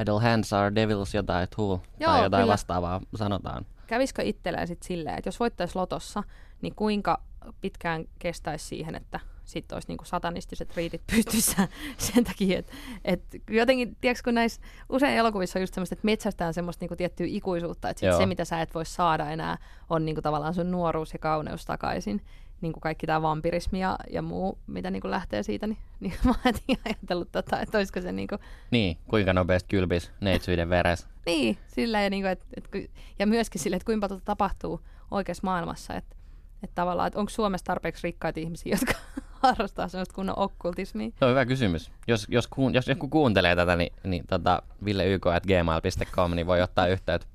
[0.00, 2.52] idle hands are devils jotain tool Joo, tai jotain kyllä.
[2.52, 3.66] vastaavaa sanotaan.
[3.86, 6.22] Kävisikö itselleen sitten silleen, että jos voittaisi lotossa,
[6.62, 7.22] niin kuinka
[7.60, 11.68] pitkään kestäisi siihen, että sitten olisi niinku satanistiset riitit pystyssä
[12.14, 12.72] sen takia, että
[13.04, 17.26] et jotenkin, tiedätkö, kun näissä usein elokuvissa on just semmoista, että metsästään semmoista niinku tiettyä
[17.28, 18.18] ikuisuutta, että sit Joo.
[18.18, 19.58] se, mitä sä et voi saada enää,
[19.90, 22.24] on niinku tavallaan sun nuoruus ja kauneus takaisin.
[22.62, 26.34] Niin kuin kaikki tämä vampirismi ja, ja muu, mitä niinku lähtee siitä, niin, niin mä
[26.44, 28.36] heti ajatellut, tota, että olisiko se niinku,
[28.70, 31.08] Niin, kuinka nopeasti kylpis neitsyiden veres.
[31.26, 35.44] niin, sillä ja, niin kuin, et, et, ja myöskin sille, että kuinka paljon tapahtuu oikeassa
[35.44, 35.94] maailmassa.
[35.94, 36.16] Että
[36.62, 38.92] et tavallaan, että onko Suomessa tarpeeksi rikkaita ihmisiä, jotka
[39.32, 41.10] harrastaa sellaista kunnon okkultismia.
[41.18, 41.90] Se on hyvä kysymys.
[42.08, 47.31] Jos, jos, kuun, jos joku kuuntelee tätä, niin, niin tota, villeyk.gmail.com, niin voi ottaa yhteyttä.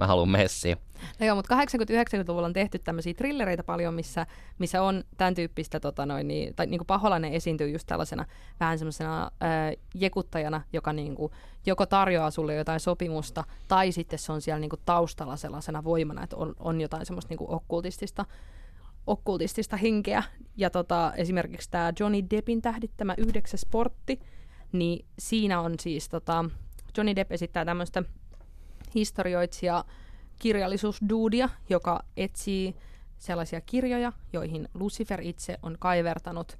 [0.00, 0.76] Mä haluan messiä.
[1.18, 4.26] No joo, mutta 80-90-luvulla on tehty tämmöisiä trillereitä paljon, missä,
[4.58, 8.24] missä on tämän tyyppistä, tota noin, niin, tai niin kuin paholainen esiintyy just tällaisena
[8.60, 9.30] vähän semmoisena
[9.94, 11.32] jekuttajana, joka niin kuin,
[11.66, 16.24] joko tarjoaa sulle jotain sopimusta, tai sitten se on siellä niin kuin taustalla sellaisena voimana,
[16.24, 18.26] että on, on jotain semmoista niin kuin okkultistista,
[19.06, 20.22] okkultistista henkeä.
[20.56, 24.20] Ja tota, esimerkiksi tämä Johnny Deppin tähdittämä yhdeksäs sportti,
[24.72, 26.44] niin siinä on siis, tota,
[26.96, 28.02] Johnny Depp esittää tämmöistä
[28.94, 29.84] historioitsija
[30.38, 32.76] kirjallisuusduudia, joka etsii
[33.18, 36.58] sellaisia kirjoja, joihin Lucifer itse on kaivertanut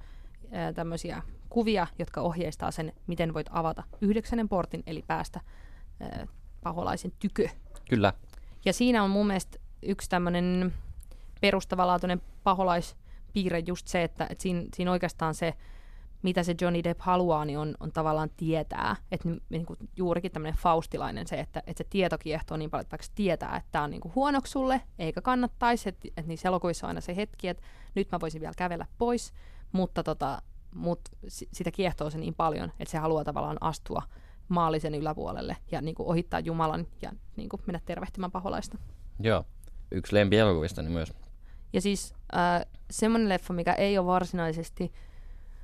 [0.53, 5.41] ää, tämmöisiä kuvia, jotka ohjeistaa sen, miten voit avata yhdeksännen portin, eli päästä
[6.01, 6.27] ää,
[6.63, 7.49] paholaisen tykö.
[7.91, 8.13] Kyllä.
[8.65, 10.75] Ja siinä on mun mielestä yksi tämmöinen
[11.41, 15.55] perustavanlaatuinen paholaispiirre just se, että, että siinä, siinä oikeastaan se,
[16.23, 18.97] mitä se Johnny Depp haluaa, niin on, on tavallaan tietää.
[19.13, 22.83] Että ni- niin kuin juurikin tämmöinen faustilainen se, että, että se tieto kiehtoo niin paljon,
[22.83, 26.49] että vaikka tietää, että tämä on niin kuin huonoksi sulle, eikä kannattaisi, että, että niissä
[26.49, 27.63] elokuvissa on aina se hetki, että
[27.95, 29.33] nyt mä voisin vielä kävellä pois,
[29.73, 30.43] mutta tota,
[30.75, 34.03] mut si- sitä kiehtoo se niin paljon, että se haluaa tavallaan astua
[34.49, 38.79] maallisen yläpuolelle ja niin kuin ohittaa Jumalan ja niin kuin mennä tervehtimään paholaista.
[39.21, 39.45] Joo.
[39.91, 41.13] Yksi lempielokuvista niin myös.
[41.73, 44.93] Ja siis äh, semmoinen leffa, mikä ei ole varsinaisesti,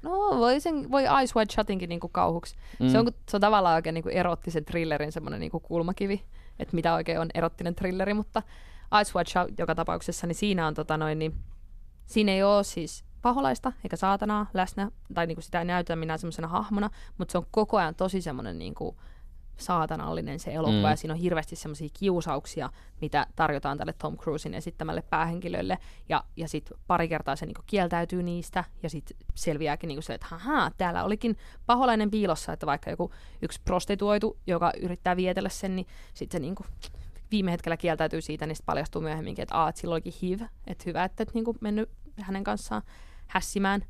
[0.06, 2.56] no voi, sen, voi Ice White Shutinkin niinku kauhuksi.
[2.80, 2.88] Mm.
[2.88, 6.24] Se, on, se on tavallaan oikein niinku erottisen thrillerin semmoinen niinku kulmakivi,
[6.58, 8.42] että mitä oikein on erottinen thrilleri, mutta
[9.00, 11.34] Ice White Shut joka tapauksessa, niin siinä on tota noin, niin
[12.06, 16.48] siinä ei ole siis paholaista eikä saatanaa läsnä, tai niinku sitä ei näytetä minä semmoisena
[16.48, 18.96] hahmona, mutta se on koko ajan tosi semmoinen niinku
[19.56, 20.90] saatanallinen se elokuva, Mm.
[20.90, 26.48] ja siinä on hirveästi semmoisia kiusauksia, mitä tarjotaan tälle Tom Cruisin esittämälle päähenkilölle, ja, ja
[26.48, 31.04] sitten pari kertaa se niinku kieltäytyy niistä, ja sitten selviääkin niinku se, että haha, täällä
[31.04, 33.10] olikin paholainen piilossa, että vaikka joku
[33.42, 36.64] yksi prostituoitu, joka yrittää vietellä sen, niin sitten se niinku
[37.30, 40.84] viime hetkellä kieltäytyy siitä, niin sitten paljastuu myöhemminkin, että, aa, että sillä olikin HIV, että
[40.86, 41.90] hyvä, että et niinku mennyt
[42.20, 42.82] hänen kanssaan
[43.26, 43.84] hässimään.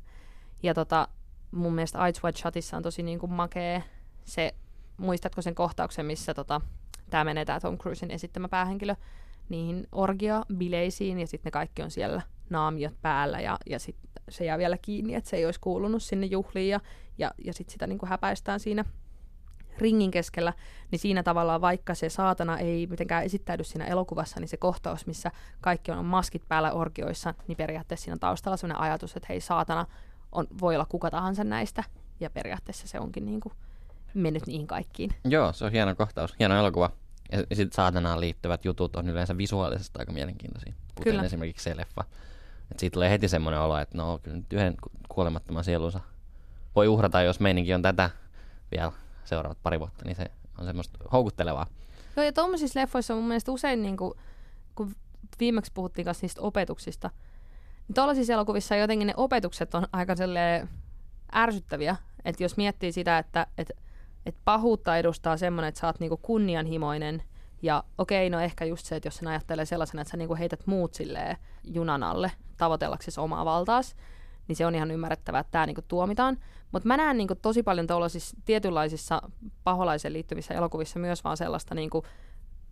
[0.63, 1.07] Ja tota,
[1.51, 3.83] mun mielestä Eyes Wide Shutissa on tosi niinku makee
[4.25, 4.53] se,
[4.97, 6.61] muistatko sen kohtauksen, missä tota,
[7.09, 8.95] tämä menee tämä Tom Cruisin esittämä päähenkilö
[9.49, 14.57] niihin orgia-bileisiin ja sitten ne kaikki on siellä naamiot päällä ja, ja sitten se jää
[14.57, 16.79] vielä kiinni, että se ei olisi kuulunut sinne juhliin ja,
[17.17, 18.85] ja, ja sitten sitä niinku häpäistään siinä
[19.77, 20.53] ringin keskellä,
[20.91, 25.31] niin siinä tavallaan vaikka se saatana ei mitenkään esittäydy siinä elokuvassa, niin se kohtaus, missä
[25.61, 29.85] kaikki on maskit päällä orgioissa, niin periaatteessa siinä on taustalla sellainen ajatus, että hei saatana
[30.31, 31.83] on, voi olla kuka tahansa näistä,
[32.19, 33.53] ja periaatteessa se onkin niin kuin
[34.13, 35.11] mennyt niihin kaikkiin.
[35.25, 36.91] Joo, se on hieno kohtaus, hieno elokuva.
[37.31, 40.73] Ja sitten saatanaan liittyvät jutut on yleensä visuaalisesti aika mielenkiintoisia.
[40.95, 41.25] Kuten Kyllä.
[41.25, 42.03] esimerkiksi se leffa.
[42.71, 45.99] Et siitä tulee heti semmoinen olo, että no kyllä nyt yhden ku- kuolemattoman sielunsa
[46.75, 48.09] voi uhrata, jos meininki on tätä
[48.71, 48.91] vielä
[49.25, 51.67] seuraavat pari vuotta, niin se on semmoista houkuttelevaa.
[52.15, 54.13] Joo, ja tuommoisissa leffoissa on mun mielestä usein, niin kuin,
[54.75, 54.95] kun
[55.39, 57.09] viimeksi puhuttiin kanssa niistä opetuksista,
[57.87, 60.15] niin tuollaisissa elokuvissa jotenkin ne opetukset on aika
[61.35, 61.95] ärsyttäviä.
[62.25, 63.71] Että jos miettii sitä, että et,
[64.25, 67.23] et pahuutta edustaa semmoinen, että sä oot niinku kunnianhimoinen,
[67.61, 70.67] ja okei, no ehkä just se, että jos sen ajattelee sellaisena, että sä niinku heität
[70.67, 73.95] muut silleen junan alle tavoitellaksesi omaa valtaas,
[74.47, 76.37] niin se on ihan ymmärrettävää, että tämä niinku tuomitaan.
[76.71, 79.21] Mutta mä näen niinku tosi paljon tuollaisissa tietynlaisissa
[79.63, 82.03] paholaisen liittyvissä elokuvissa myös vaan sellaista niinku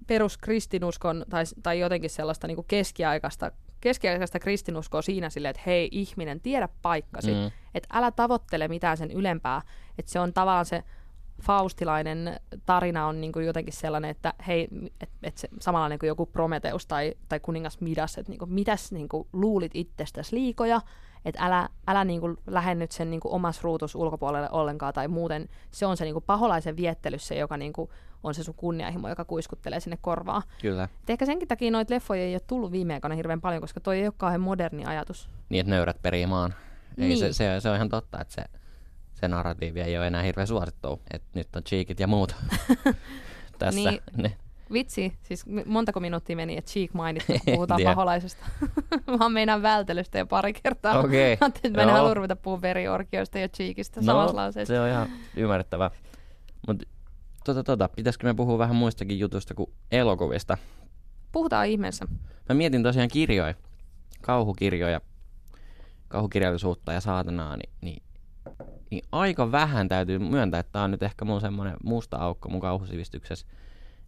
[0.08, 6.70] peruskristinuskon tai, tai jotenkin sellaista niinku keskiaikaista, keskiaikaista kristinuskoa siinä silleen, että hei ihminen, tiedä
[6.82, 7.52] paikkasi, mm.
[7.74, 9.62] että älä tavoittele mitään sen ylempää,
[9.98, 10.84] että se on tavallaan se
[11.42, 14.68] faustilainen tarina on niinku jotenkin sellainen, että hei,
[15.02, 19.28] että et se samanlainen kuin joku Prometeus tai, tai kuningas Midas, että niinku, mitäs niinku
[19.34, 20.82] luulit itsestäsi liikoja,
[21.26, 25.86] että älä, älä niinku lähde nyt sen niinku omas ruutus ulkopuolelle ollenkaan tai muuten se
[25.86, 27.90] on se niinku paholaisen viettely se, joka niinku
[28.24, 30.42] on se sun kunnianhimo, joka kuiskuttelee sinne korvaan.
[30.62, 30.84] Kyllä.
[30.84, 34.00] Et ehkä senkin takia noita leffoja ei ole tullut viime aikoina hirveän paljon, koska toi
[34.00, 35.30] ei ole kauhean moderni ajatus.
[35.50, 36.54] Niin, että nöyrät perii maan.
[36.98, 37.20] Ei, Niin.
[37.20, 38.44] se, se, se, on ihan totta, että se,
[39.16, 42.36] se narratiivi ei ole enää hirveän suosittu, että nyt on cheekit ja muut
[43.60, 43.92] tässä.
[43.92, 44.02] Niin.
[44.18, 44.38] Ne.
[44.74, 48.46] Vitsi, siis montako minuuttia meni, että Cheek mainittu, kun puhutaan paholaisesta.
[49.20, 51.00] Mä meinaan vältelystä jo pari kertaa.
[51.00, 54.74] Okei, Ajattelin, että mä en halua ruveta puhua veriorkioista ja Cheekistä samassa lauseessa.
[54.74, 55.92] No, se on ihan ymmärrettävää.
[56.68, 56.86] Mutta
[57.46, 60.58] tota, tota, pitäisikö me puhua vähän muistakin jutuista kuin elokuvista?
[61.32, 62.06] Puhutaan ihmeessä.
[62.50, 63.54] Mä mietin tosiaan kirjoja,
[64.22, 65.02] kauhukirjoja,
[66.08, 68.04] kauhukirjallisuutta ja saatanaa, niin, niin,
[68.92, 72.62] niin aika vähän täytyy myöntää, että tää on nyt ehkä mun semmonen musta aukko mun
[72.62, 73.48] kauhusivistyksessä.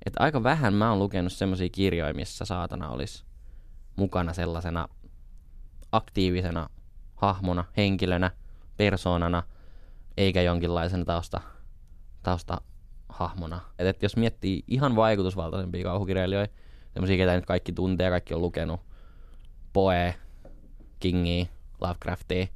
[0.05, 3.25] Että aika vähän mä oon lukenut semmoisia kirjoja, missä saatana olisi
[3.95, 4.87] mukana sellaisena
[5.91, 6.69] aktiivisena
[7.15, 8.31] hahmona, henkilönä,
[8.77, 9.43] persoonana,
[10.17, 11.41] eikä jonkinlaisena tausta,
[12.23, 13.61] taustahahmona.
[13.79, 16.53] Et, et jos miettii ihan vaikutusvaltaisempia kauhukirjailijoita,
[16.93, 18.81] semmoisia, ketä nyt kaikki tuntee kaikki on lukenut,
[19.73, 20.15] Poe,
[20.99, 21.45] Kingia,
[21.81, 22.47] Lovecraftia,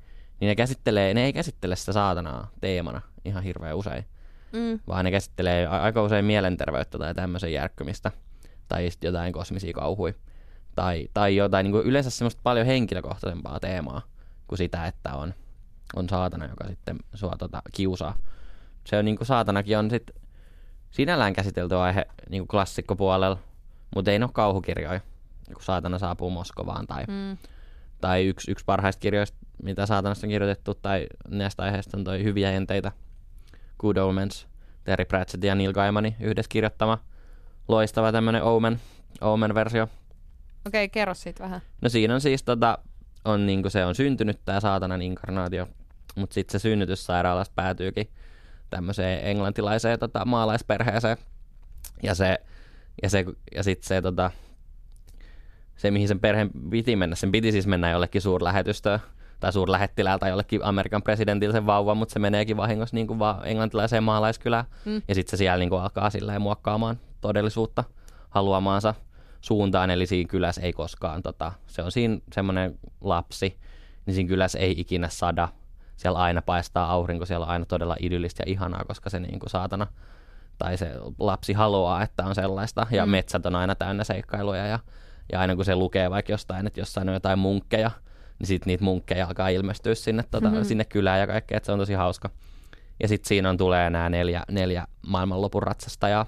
[0.41, 4.05] niin ne, käsittelee, ne ei käsittele sitä saatanaa teemana ihan hirveän usein,
[4.53, 4.79] Mm.
[4.87, 8.11] vaan ne käsittelee aika usein mielenterveyttä tai tämmöisen järkkymistä,
[8.67, 10.13] tai jotain kosmisia kauhuja,
[10.75, 14.01] tai, tai jotain niin kuin yleensä semmoista paljon henkilökohtaisempaa teemaa
[14.47, 15.33] kuin sitä, että on,
[15.95, 18.17] on saatana, joka sitten sua tota, kiusaa.
[18.83, 20.11] Se on niin kuin saatanakin on sit
[20.91, 23.37] sinällään käsitelty aihe niin kuin klassikkopuolella,
[23.95, 24.99] mutta ei ne ole kauhukirjoja,
[25.53, 27.37] kun saatana saapuu Moskovaan tai, Mm.
[28.01, 32.51] tai yksi, yksi parhaista kirjoista, mitä saatanasta on kirjoitettu, tai näistä aiheista on toi Hyviä
[32.51, 32.91] enteitä,
[33.79, 34.47] Good Omens,
[34.83, 36.97] Terry Pratchett ja Neil Gaimanin yhdessä kirjoittama
[37.67, 38.79] loistava tämmönen Omen,
[39.21, 39.87] Omen-versio.
[40.67, 41.61] Okei, kerro siitä vähän.
[41.81, 42.77] No siinä on siis tota,
[43.25, 45.67] on niinku se on syntynyt tää saatanan inkarnaatio,
[46.15, 48.09] mutta sitten se synnytyssairaalasta päätyykin
[48.69, 51.17] tämmöiseen englantilaiseen tota, maalaisperheeseen.
[52.03, 52.37] Ja se,
[53.03, 54.31] ja se, ja sit se tota,
[55.75, 58.99] se, mihin sen perheen piti mennä, sen piti siis mennä jollekin suurlähetystöön
[59.41, 63.47] tai suurlähettilään tai jollekin Amerikan presidentille sen vauva, mutta se meneekin vahingossa niin kuin vaan
[63.47, 64.65] englantilaiseen maalaiskylään.
[64.85, 65.01] Mm.
[65.07, 67.83] Ja sitten se siellä niin kuin alkaa silleen muokkaamaan todellisuutta
[68.29, 68.93] haluamaansa
[69.41, 73.59] suuntaan, eli siinä kylässä ei koskaan, tota, se on siinä semmoinen lapsi,
[74.05, 75.47] niin siinä kylässä ei ikinä sada.
[75.97, 79.49] Siellä aina paistaa aurinko, siellä on aina todella idyllistä ja ihanaa, koska se niin kuin
[79.49, 79.87] saatana
[80.57, 82.87] tai se lapsi haluaa, että on sellaista.
[82.91, 83.11] Ja Mm.
[83.11, 84.79] metsät on aina täynnä seikkailuja ja,
[85.31, 87.91] ja aina kun se lukee vaikka jostain, että jossain on jotain munkkeja,
[88.41, 90.61] niin sitten niitä munkkeja alkaa ilmestyä sinne, tota, Mhm.
[90.63, 92.29] sinne kylään ja kaikkea, että se on tosi hauska.
[92.99, 96.25] Ja sitten siinä on tulee nämä neljä, neljä maailmanlopun ratsastajaa,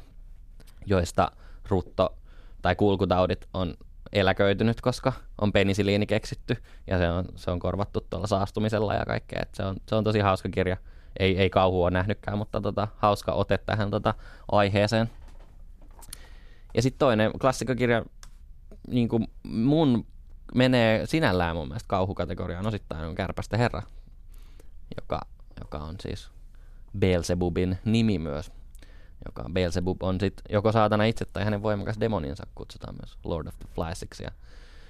[0.85, 1.31] joista
[1.69, 2.17] rutto
[2.61, 3.73] tai kulkutaudit on
[4.13, 9.39] eläköitynyt, koska on penisiliini keksitty ja se on, se on korvattu tuolla saastumisella ja kaikkea.
[9.41, 10.77] Et se, on, se on tosi hauska kirja.
[11.19, 14.13] Ei, ei kauhu ole nähnytkään, mutta tota, hauska ote tähän tota,
[14.51, 15.09] aiheeseen.
[16.73, 18.05] Ja sitten toinen klassikkokirja,
[18.87, 20.05] niin kuin mun
[20.55, 23.81] menee sinällään mun mielestä kauhukategoriaan osittain on Kärpästä herra,
[24.97, 25.21] joka,
[25.61, 26.29] joka on siis
[26.99, 28.51] Beelzebubin nimi myös.
[29.25, 33.59] Joka Beelzebub on sit joko saatana itse tai hänen voimakas demoninsa kutsutaan myös Lord of
[33.59, 34.23] the Fliesiksi.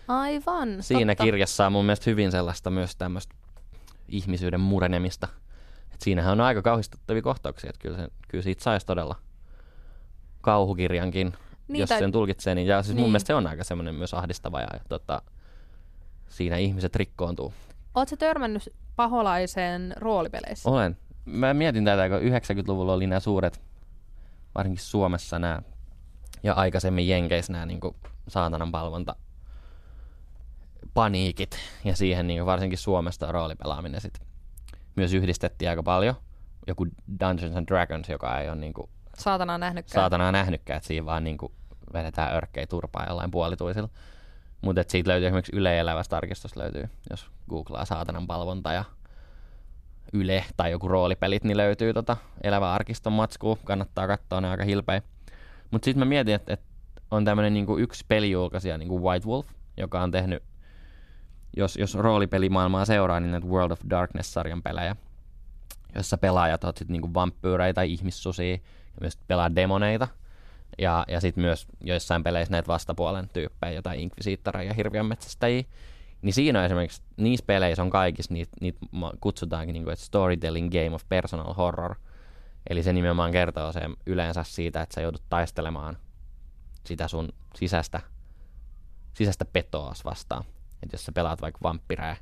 [0.07, 1.23] Aivan, siinä totta.
[1.23, 3.35] kirjassa on mun mielestä hyvin sellaista myös tämmöistä
[4.07, 5.27] ihmisyyden murenemista.
[5.93, 9.15] Et siinähän on aika kauhistuttavia kohtauksia, että kyllä, se, kyllä siitä saisi todella
[10.41, 11.33] kauhukirjankin,
[11.67, 12.55] Niin, jos tai- sen tulkitsee.
[12.55, 13.11] Niin, ja siis mun Niin.
[13.11, 15.21] mielestä se on aika semmoinen myös ahdistava ja, tota,
[16.29, 17.53] siinä ihmiset rikkoontuu.
[17.95, 20.69] Oletko törmännyt paholaiseen roolipeleissä?
[20.69, 20.97] Olen.
[21.25, 23.61] Mä mietin tätä, kun 90-luvulla oli nämä suuret,
[24.55, 25.61] varsinkin Suomessa nämä,
[26.43, 27.79] ja aikaisemmin Jenkeissä nämä niin
[28.27, 29.15] saatanan palvonta
[30.93, 34.21] paniikit, ja siihen niin varsinkin Suomesta roolipelaaminen sit
[34.95, 36.15] myös yhdistettiin aika paljon.
[36.67, 36.87] Joku
[37.19, 40.01] Dungeons and Dragons, joka ei ole niin kuin Saatana on nähnytkään.
[40.01, 41.51] saatanaa nähnytkään, että siinä vaan niin kuin
[41.93, 43.89] vedetään örkkejä turpaa jollain puolituisilla.
[44.63, 46.21] Mutta siitä löytyy esimerkiksi Yle Elävästä
[46.55, 48.83] löytyy, jos googlaa saatanan palvonta ja
[50.13, 53.57] Yle tai joku roolipelit, niin löytyy tota Elävä arkiston matskua.
[53.63, 55.01] Kannattaa katsoa, ne on aika hilpeä.
[55.71, 56.65] Mutta sitten mä mietin, että, että
[57.11, 59.47] on tämmöinen niinku yksi pelijulkaisija, niinku White Wolf,
[59.77, 60.43] joka on tehnyt,
[61.57, 64.95] jos, jos roolipelimaailmaa seuraa, niin näitä World of Darkness-sarjan pelejä,
[65.95, 68.59] jossa pelaajat ovat sitten niinku vampyyrejä tai ihmissusia, ja
[69.01, 70.07] myös pelaa demoneita.
[70.77, 75.63] Ja, ja sitten myös joissain peleissä näitä vastapuolen tyyppejä, jotain inkvisiittoreja ja hirviön metsästäjiä.
[76.21, 80.71] Niin siinä on esimerkiksi, niissä peleissä on kaikissa, niitä, niitä ma- kutsutaankin niinku, että storytelling
[80.71, 81.95] game of personal horror.
[82.69, 85.97] Eli se nimenomaan kertoo sen yleensä siitä, että sä joudut taistelemaan
[86.85, 88.01] sitä sun sisäistä,
[89.13, 90.43] sisäistä petoa vastaan.
[90.83, 92.15] Että jos sä pelaat vaikka vamppireja,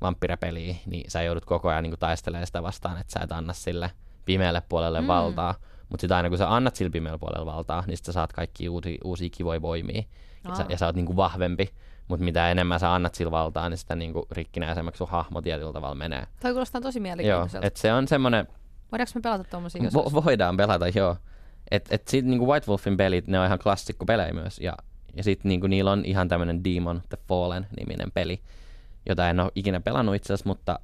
[0.00, 3.90] vampirepeliä, niin sä joudut koko ajan niin taistelemaan sitä vastaan, että sä et anna sille
[4.24, 5.06] pimeälle puolelle mm.
[5.06, 5.54] valtaa.
[5.88, 8.98] Mutta sitten aina kun sä annat sille pimeälle puolelle valtaa, niin sä saat kaikki uusia,
[9.04, 10.02] uusia kivoja voimia.
[10.48, 11.70] ja, sä, ja sä oot niinku vahvempi,
[12.08, 15.94] mutta mitä enemmän sä annat sillä valtaa, niin sitä niinku rikkinäisemmäksi sun hahmo tietyllä tavalla
[15.94, 16.26] menee.
[16.40, 17.66] Toi kuulostaa tosi Joo, mielenkiintoiselta.
[17.66, 18.48] et se on semmoinen,
[18.92, 21.16] Voidaanko me pelata tuommoisia vo, voidaan pelata, joo.
[21.70, 24.76] Et, et sit niinku White Wolfin pelit, ne on ihan klassikko pelejä myös, ja,
[25.16, 28.40] ja sit niinku niillä on ihan tämmöinen Demon the Fallen-niminen peli,
[29.08, 30.78] jota en ole ikinä pelannut itse asiassa, mutta,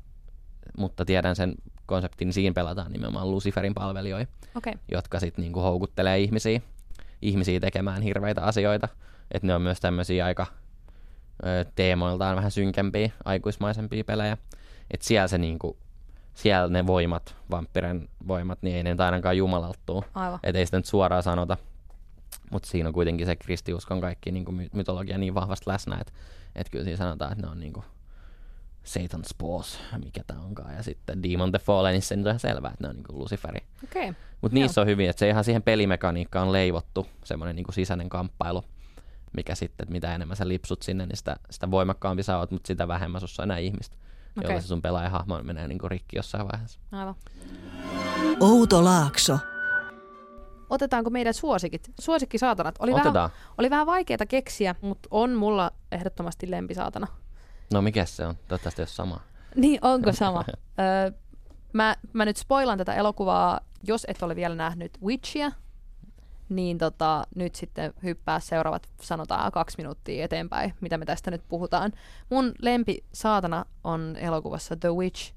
[0.78, 1.54] mutta tiedän sen
[1.86, 4.72] konseptin, niin siinä pelataan nimenomaan Luciferin palvelijoita, okay.
[4.90, 6.60] jotka sitten niinku houkuttelee ihmisiä,
[7.22, 8.88] ihmisiä tekemään hirveitä asioita.
[9.30, 10.46] Että ne on myös tämmöisiä aika
[11.46, 14.36] ö, teemoiltaan vähän synkempiä, aikuismaisempia pelejä.
[14.90, 15.76] Että siellä se niinku,
[16.34, 20.04] siellä ne voimat, vamppiren voimat, niin ei ne nyt ainakaan jumalalta tuu.
[20.14, 20.38] aivan.
[20.42, 21.56] Et ei sitä nyt suoraan sanota,
[22.50, 26.12] mutta siinä on kuitenkin se kristiuskon kaikki niinku my- mytologia niin vahvasti läsnä, että
[26.56, 27.84] et kyllä siinä sanotaan, että ne on niinku
[28.84, 30.74] Satan's Paws, mikä tämä onkaan.
[30.74, 33.60] Ja sitten Demon the Fallenissa nyt on ihan selvää, että ne on niinku Luciferi.
[33.84, 34.22] Okei, okay.
[34.40, 38.64] Mutta niissä on hyvin, että se ihan siihen pelimekaniikkaan leivottu semmoinen niinku sisäinen kamppailu,
[39.36, 42.66] mikä sitten, että mitä enemmän sä lipsut sinne, niin sitä, sitä voimakkaampi sä oot, mutta
[42.66, 43.96] sitä vähemmän sussa on enää ihmistä,
[44.38, 44.50] Okei.
[44.50, 46.80] jolla se sun pelaajahahmo menee niinku rikki jossain vaiheessa.
[46.92, 47.14] aivan.
[48.40, 49.38] Outo Laakso.
[50.70, 51.90] Otetaanko meidän suosikit?
[52.00, 52.74] Suosikki saatanat.
[52.78, 53.30] Oli, vähän, Otetaan.
[53.58, 57.06] oli vähän vaikeaa keksiä, mutta on mulla ehdottomasti lempisaatana.
[57.74, 58.34] No mikä se on?
[58.48, 59.20] Toivottavasti jos sama.
[59.54, 60.44] Niin, onko sama?
[60.80, 61.10] öö,
[61.72, 65.52] mä, mä nyt spoilan tätä elokuvaa, jos et ole vielä nähnyt Witchia,
[66.48, 71.92] niin tota, nyt sitten hyppää seuraavat, sanotaan kaksi minuuttia eteenpäin, mitä me tästä nyt puhutaan.
[72.30, 75.32] Mun lempi saatana on elokuvassa The Witch.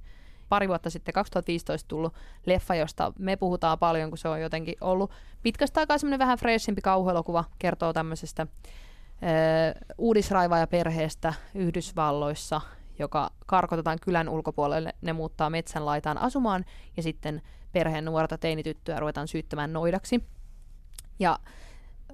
[0.50, 2.14] Pari vuotta sitten, 2015 tullut
[2.46, 5.12] leffa, josta me puhutaan paljon, kun se on jotenkin ollut
[5.44, 8.48] pitkästä aikaa semmoinen vähän freshimpi kauhuelokuva, kertoo tämmöisestä ö,
[9.98, 12.62] uudisraivaajaperheestä Yhdysvalloissa,
[13.00, 16.66] joka karkotetaan kylän ulkopuolelle, ne muuttaa metsän laitaan asumaan
[16.98, 20.24] ja sitten perheen nuorta teinityttöä ruvetaan syyttämään noidaksi.
[21.20, 21.40] Ja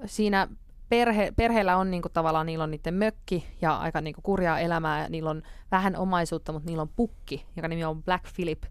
[0.05, 0.47] siinä
[0.89, 5.29] perhe, perheellä on niinku tavallaan, niillä on niiden mökki ja aika niinku kurjaa elämää niillä
[5.29, 8.63] on vähän omaisuutta, mutta niillä on pukki, joka nimi on Black Philip,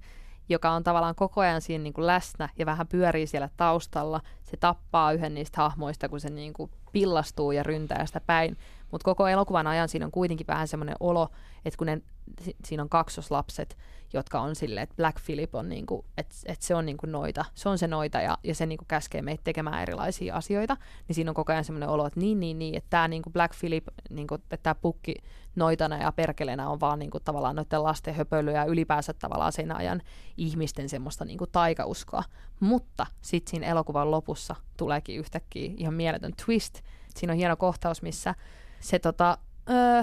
[0.48, 4.20] joka on tavallaan koko ajan siinä niinku läsnä ja vähän pyörii siellä taustalla.
[4.42, 8.56] Se tappaa yhden niistä hahmoista, kun se niinku pillastuu ja ryntää sitä päin.
[8.92, 11.28] Mutta koko elokuvan ajan siinä on kuitenkin vähän semmoinen olo,
[11.64, 12.02] että kun ne,
[12.40, 13.78] si- siinä on kaksoslapset,
[14.12, 17.68] jotka on silleen, että Black Philip on niinku, että et se on niinku noita, se
[17.68, 20.76] on se noita ja, ja se niinku käskee meitä tekemään erilaisia asioita,
[21.08, 23.58] niin siinä on koko ajan semmoinen olo, että niin, niin, niin, että tämä niinku Black
[23.60, 25.14] Philip, niinku, että tämä pukki
[25.56, 30.02] noitana ja perkelenä on vaan niinku tavallaan noiden lasten höpöilyä ja ylipäänsä tavallaan sen ajan
[30.36, 32.24] ihmisten semmoista niinku taikauskoa.
[32.60, 36.80] Mutta sitten siinä elokuvan lopussa tuleekin yhtäkkiä ihan mieletön twist.
[37.16, 38.34] Siinä on hieno kohtaus, missä
[38.82, 39.38] se, tota,
[39.70, 40.02] öö,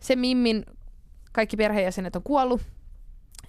[0.00, 0.66] se Mimmin
[1.32, 2.60] kaikki perheenjäsenet on kuollut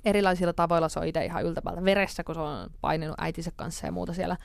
[0.05, 0.89] erilaisilla tavoilla.
[0.89, 4.37] Se on itse ihan yltäpäältä veressä, kun se on painenut äitinsä kanssa ja muuta siellä.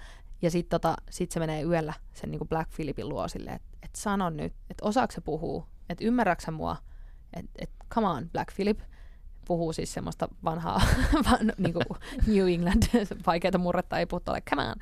[0.43, 3.95] Ja sitten tota, sit se menee yöllä sen niin Black Philipin luo silleen, että et
[3.95, 6.77] sano nyt, että osaako se puhuu, että ymmärräksä mua,
[7.33, 8.79] että et, come on Black Philip,
[9.45, 10.81] puhuu siis semmoista vanhaa
[11.31, 11.75] van, niin
[12.27, 12.83] New England,
[13.27, 14.75] vaikeita murretta ei puhu tuolle, come on.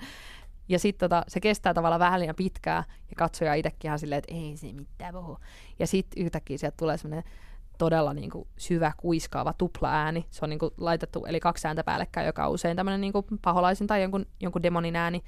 [0.68, 4.34] Ja sitten tota, se kestää tavallaan vähän liian pitkää ja katsoja itsekin ihan silleen, että
[4.34, 5.38] ei se mitään puhu.
[5.78, 7.30] Ja sitten yhtäkkiä sieltä tulee semmoinen
[7.78, 10.26] todella niin kuin, syvä, kuiskaava tupla-ääni.
[10.30, 13.26] Se on niin kuin, laitettu, eli kaksi ääntä päällekkäin, joka on usein tämmöinen niin kuin,
[13.42, 15.22] paholaisen tai jonkun, jonkun demonin ääni.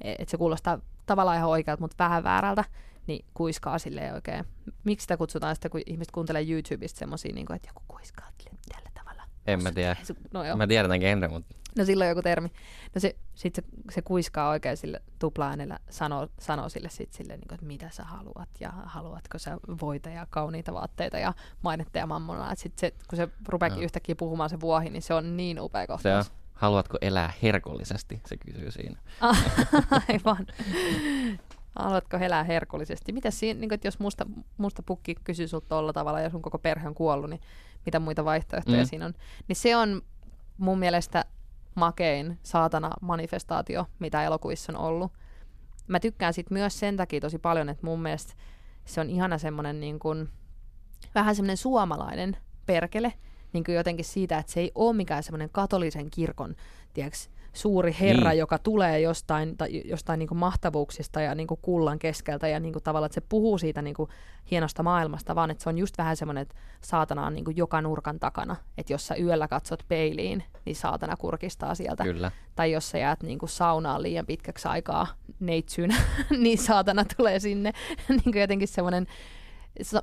[0.00, 2.64] Että se kuulostaa tavallaan ihan oikealta, mutta vähän väärältä.
[3.06, 4.44] Niin kuiskaa silleen oikein.
[4.84, 8.28] Miksi sitä kutsutaan sitten, kun ihmiset kuuntelee YouTubesta semmoisia, niin kuin, että joku kuiskaa
[8.72, 9.22] tällä tavalla.
[9.46, 9.96] En mä tiedä.
[10.32, 10.56] No joo.
[10.56, 12.48] Mä tiedän tämän genre, mutta No silloin joku termi.
[12.94, 17.48] No se, sit se, se kuiskaa oikein sille tupla-äänellä, sanoo, sanoo sille sit sille, niin
[17.48, 21.32] kuin, että mitä sä haluat ja haluatko sä voita ja kauniita vaatteita ja
[21.62, 22.54] mainetta ja mammonaa.
[22.54, 23.84] Sitten se, kun se rupeakin Joo.
[23.84, 26.32] yhtäkkiä puhumaan se vuohi, niin se on niin upea se on, kohtaus.
[26.54, 28.98] haluatko elää herkullisesti, se kysyy siinä.
[30.08, 30.46] Aivan.
[31.74, 33.12] Haluatko elää herkullisesti?
[33.12, 36.42] Mitä siinä, niin kuin, että jos musta, musta pukki kysyy sulta tolla tavalla ja sun
[36.42, 37.40] koko perhe on kuollut, niin
[37.86, 38.86] mitä muita vaihtoehtoja mm.
[38.86, 39.14] siinä on?
[39.48, 40.02] Niin se on
[40.58, 41.24] mun mielestä
[41.74, 45.12] makein saatana manifestaatio, mitä elokuvissa on ollut.
[45.88, 48.34] Mä tykkään sit myös sen takia tosi paljon, että mun mielestä
[48.84, 50.28] se on ihana semmoinen niin kuin,
[51.14, 53.12] vähän semmoinen suomalainen perkele,
[53.52, 56.56] niin kuin jotenkin siitä, että se ei ole mikään semmoinen katolisen kirkon,
[56.94, 57.18] tiedätkö,
[57.52, 58.38] suuri herra, Niin.
[58.38, 62.72] joka tulee jostain, tai jostain niin kuin mahtavuuksista ja niin kuin kullan keskeltä ja niin
[62.72, 64.10] kuin tavallaan, että se puhuu siitä niin kuin
[64.50, 67.82] hienosta maailmasta, vaan että se on just vähän semmoinen, että saatana on niin kuin joka
[67.82, 68.56] nurkan takana.
[68.78, 72.04] Että jos sä yöllä katsot peiliin, niin saatana kurkistaa sieltä.
[72.04, 72.30] Kyllä.
[72.56, 75.06] Tai jos sä jäät niin kuin saunaan liian pitkäksi aikaa
[75.40, 75.96] neitsynä,
[76.38, 77.72] niin saatana tulee sinne.
[78.08, 79.06] niin kuin jotenkin semmoinen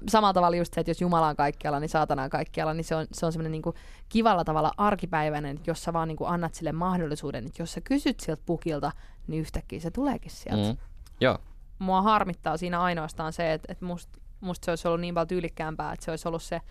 [0.08, 2.96] samalla tavalla just se, että jos Jumala on kaikkialla, niin saatana on kaikkialla, niin se
[2.96, 3.74] on, se on semmoinen niin
[4.10, 8.20] kivalla tavalla arkipäiväinen, jos sä vaan niin kuin annat sille mahdollisuuden, että jos sä kysyt
[8.20, 8.92] sieltä pukilta,
[9.28, 10.74] niin yhtäkkiä se tuleekin sieltä.
[10.74, 10.78] Mm.
[11.22, 11.38] Joo,
[11.80, 15.94] Mua harmittaa siinä ainoastaan se, että, että musta musta se olisi ollut niin paljon tyylikkäämpää,
[15.94, 16.62] että se olisi ollut se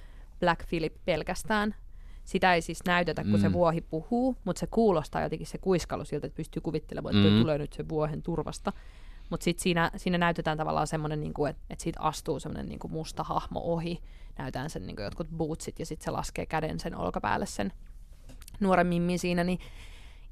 [0.41, 1.75] Black Philip pelkästään.
[2.25, 3.41] Sitä ei siis näytetä, kun mm.
[3.41, 7.31] se vuohi puhuu, mutta se kuulostaa jotenkin se kuiskalu siltä, että pystyy kuvittelemaan, että.
[7.31, 7.41] Mm.
[7.41, 8.73] tulee nyt se vuohen turvasta.
[9.31, 13.23] Mutta sitten siinä, siinä näytetään tavallaan semmoinen, niinku, että et siitä astuu semmoinen niinku musta
[13.23, 14.03] hahmo ohi.
[14.39, 17.73] Näytetään sen niinku jotkut bootsit ja sitten se laskee käden sen olkapäälle sen
[18.61, 19.45] nuoren mimmi siinä.
[19.45, 19.59] Niin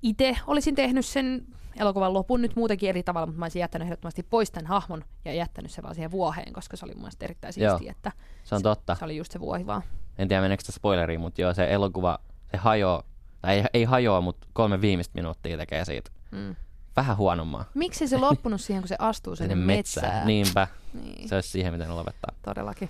[0.03, 4.23] itse olisin tehnyt sen elokuvan lopun nyt muutenkin eri tavalla, mutta mä olisin jättänyt ehdottomasti
[4.23, 7.55] pois tämän hahmon ja jättänyt sen vaan siihen vuoheen, koska se oli mun mielestä erittäin
[7.57, 7.71] Joo.
[7.79, 8.13] siistiä, että
[8.45, 8.95] Se on totta.
[8.95, 9.83] se oli just se vuohi vaan.
[10.19, 12.19] En tiedä meneekö spoileriin, mutta joo, se elokuva,
[12.51, 13.03] se hajoaa,
[13.41, 16.57] tai ei, ei hajoa, mutta kolme viimeistä minuuttia tekee siitä Mm.
[16.97, 17.65] Vähän huonommaa.
[17.75, 20.27] Miksi se loppunut siihen, kun se astuu sinne Sinne metsään?
[20.27, 20.69] Niinpä.
[20.95, 22.35] Niin, Se olisi siihen, miten ne lopettaa.
[22.43, 22.89] todellakin.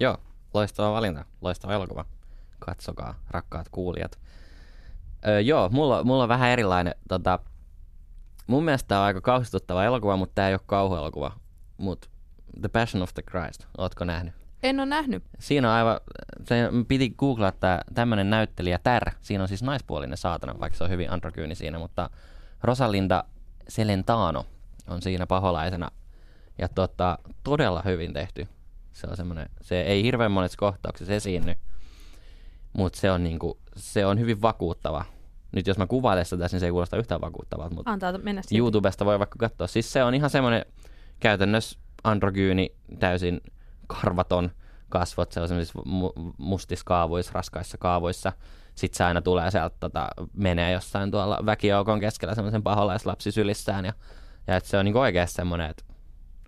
[0.00, 0.16] Joo,
[0.54, 1.24] loistava valinta.
[1.40, 2.04] Loistava elokuva.
[2.58, 4.18] Katsokaa, rakkaat kuulijat.
[5.26, 6.94] Öö, joo, mulla, mulla on vähän erilainen.
[7.08, 7.38] Tota,
[8.46, 11.32] mun mielestä tää on aika kauhistuttava elokuva, mutta tämä ei ole kauhuelokuva.
[11.78, 12.10] Mut
[12.60, 14.34] The Passion of the Christ, ootko nähnyt?
[14.62, 15.24] En ole nähnyt.
[15.38, 16.00] Siinä on aivan,
[16.44, 19.10] se piti googlaa tää tämmönen näyttelijä Tär.
[19.20, 22.10] Siinä on siis naispuolinen saatana, vaikka se on hyvin androgyyni siinä, mutta
[22.62, 23.24] Rosalinda
[23.70, 24.46] Celentano
[24.88, 25.90] on siinä paholaisena.
[26.58, 28.48] Ja tota, todella hyvin tehty.
[28.92, 31.54] Se on semmoinen, se ei hirveän monessa kohtauksessa esiinny,
[32.72, 35.04] mutta se on niinku, se on hyvin vakuuttava.
[35.52, 38.42] Nyt jos mä kuvailen sitä, niin se ei kuulosta yhtään vakuuttavaa, mutta Antaa mennä.
[38.54, 39.66] YouTubesta voi vaikka katsoa.
[39.66, 40.64] Siis se on ihan semmoinen
[41.20, 43.40] käytännössä androgyyni, täysin
[43.86, 44.50] karvaton
[44.88, 48.32] kasvot, se on semmoisissa mu- mustissa kaavoissa, raskaissa kaavoissa.
[48.76, 53.84] Sitten se aina tulee sieltä, tota, menee jossain tuolla väkijoukon keskellä semmoisen paholaislapsi sylissään.
[53.84, 53.92] Ja,
[54.46, 55.84] ja että se on niinku oikeasti semmoinen, että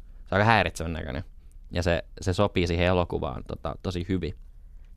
[0.01, 1.25] se on aika häiritsevän näköinen.
[1.71, 4.35] Ja se, se sopii siihen elokuvaan tota, tosi hyvin.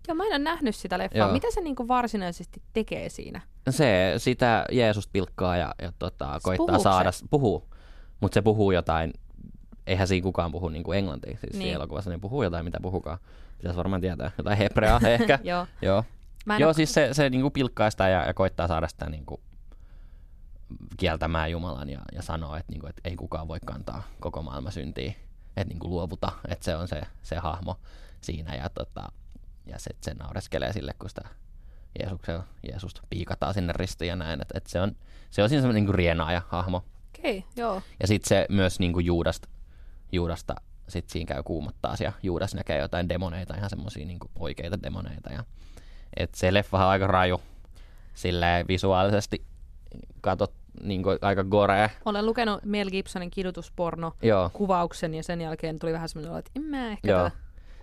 [0.08, 1.18] Joo, mä en ole nähnyt sitä leffaa.
[1.18, 1.32] Joo.
[1.32, 3.42] Mitä se niinku varsinaisesti tekee siinä?
[3.70, 7.70] Se sitä Jeesus pilkkaa ja, ja tota, koittaa puhuuko saada, puhuu,
[8.20, 9.14] mutta se puhuu jotain,
[9.88, 11.52] eihän siinä kukaan puhu niin kuin englantia, siis niin.
[11.52, 11.62] Niin.
[11.62, 13.18] siinä elokuvassa ne puhuu jotain, mitä puhukaan.
[13.58, 15.40] Pitäisi varmaan tietää, jotain hebreaa ehkä.
[15.44, 15.68] Joo.
[15.82, 16.04] Joo,
[16.46, 19.10] Mä Joo oo- siis se, se niin kuin pilkkaa sitä ja, ja koittaa saada sitä
[19.10, 19.42] niin kuin
[20.98, 24.72] kieltämään Jumalan ja, ja sanoo, että, niin kuin, että ei kukaan voi kantaa koko maailman
[24.72, 25.14] syntiä,
[25.58, 27.80] että niin kuin luovuta, että se on se, se hahmo
[28.22, 29.12] siinä ja, tota,
[29.66, 31.22] ja se, se naureskelee sille, kun sitä
[32.00, 34.96] Jeesuksen, Jeesusta piikataan sinne ristiin ja näin, että, että se, on,
[35.30, 36.86] se on siinä semmoinen niin rienaaja hahmo.
[37.18, 37.82] Okei, okay, joo.
[38.00, 39.50] Ja sitten se myös niin kuin Juudasta,
[40.12, 40.56] Juudasta
[40.90, 45.34] sit siinä käy kuumottaa ja Juudas näkee jotain demoneita, ihan semmoisia niin oikeita demoneita.
[45.34, 45.44] Ja,
[46.18, 47.42] et se leffa on aika raju
[48.14, 49.46] silleen visuaalisesti
[50.22, 50.54] katot
[50.84, 51.90] niin kuin, aika gorea.
[52.06, 56.64] Olen lukenut Mel Gibsonin kidutusporno Joo, kuvauksen ja sen jälkeen tuli vähän semmoinen, että en
[56.64, 57.30] mä ehkä joo.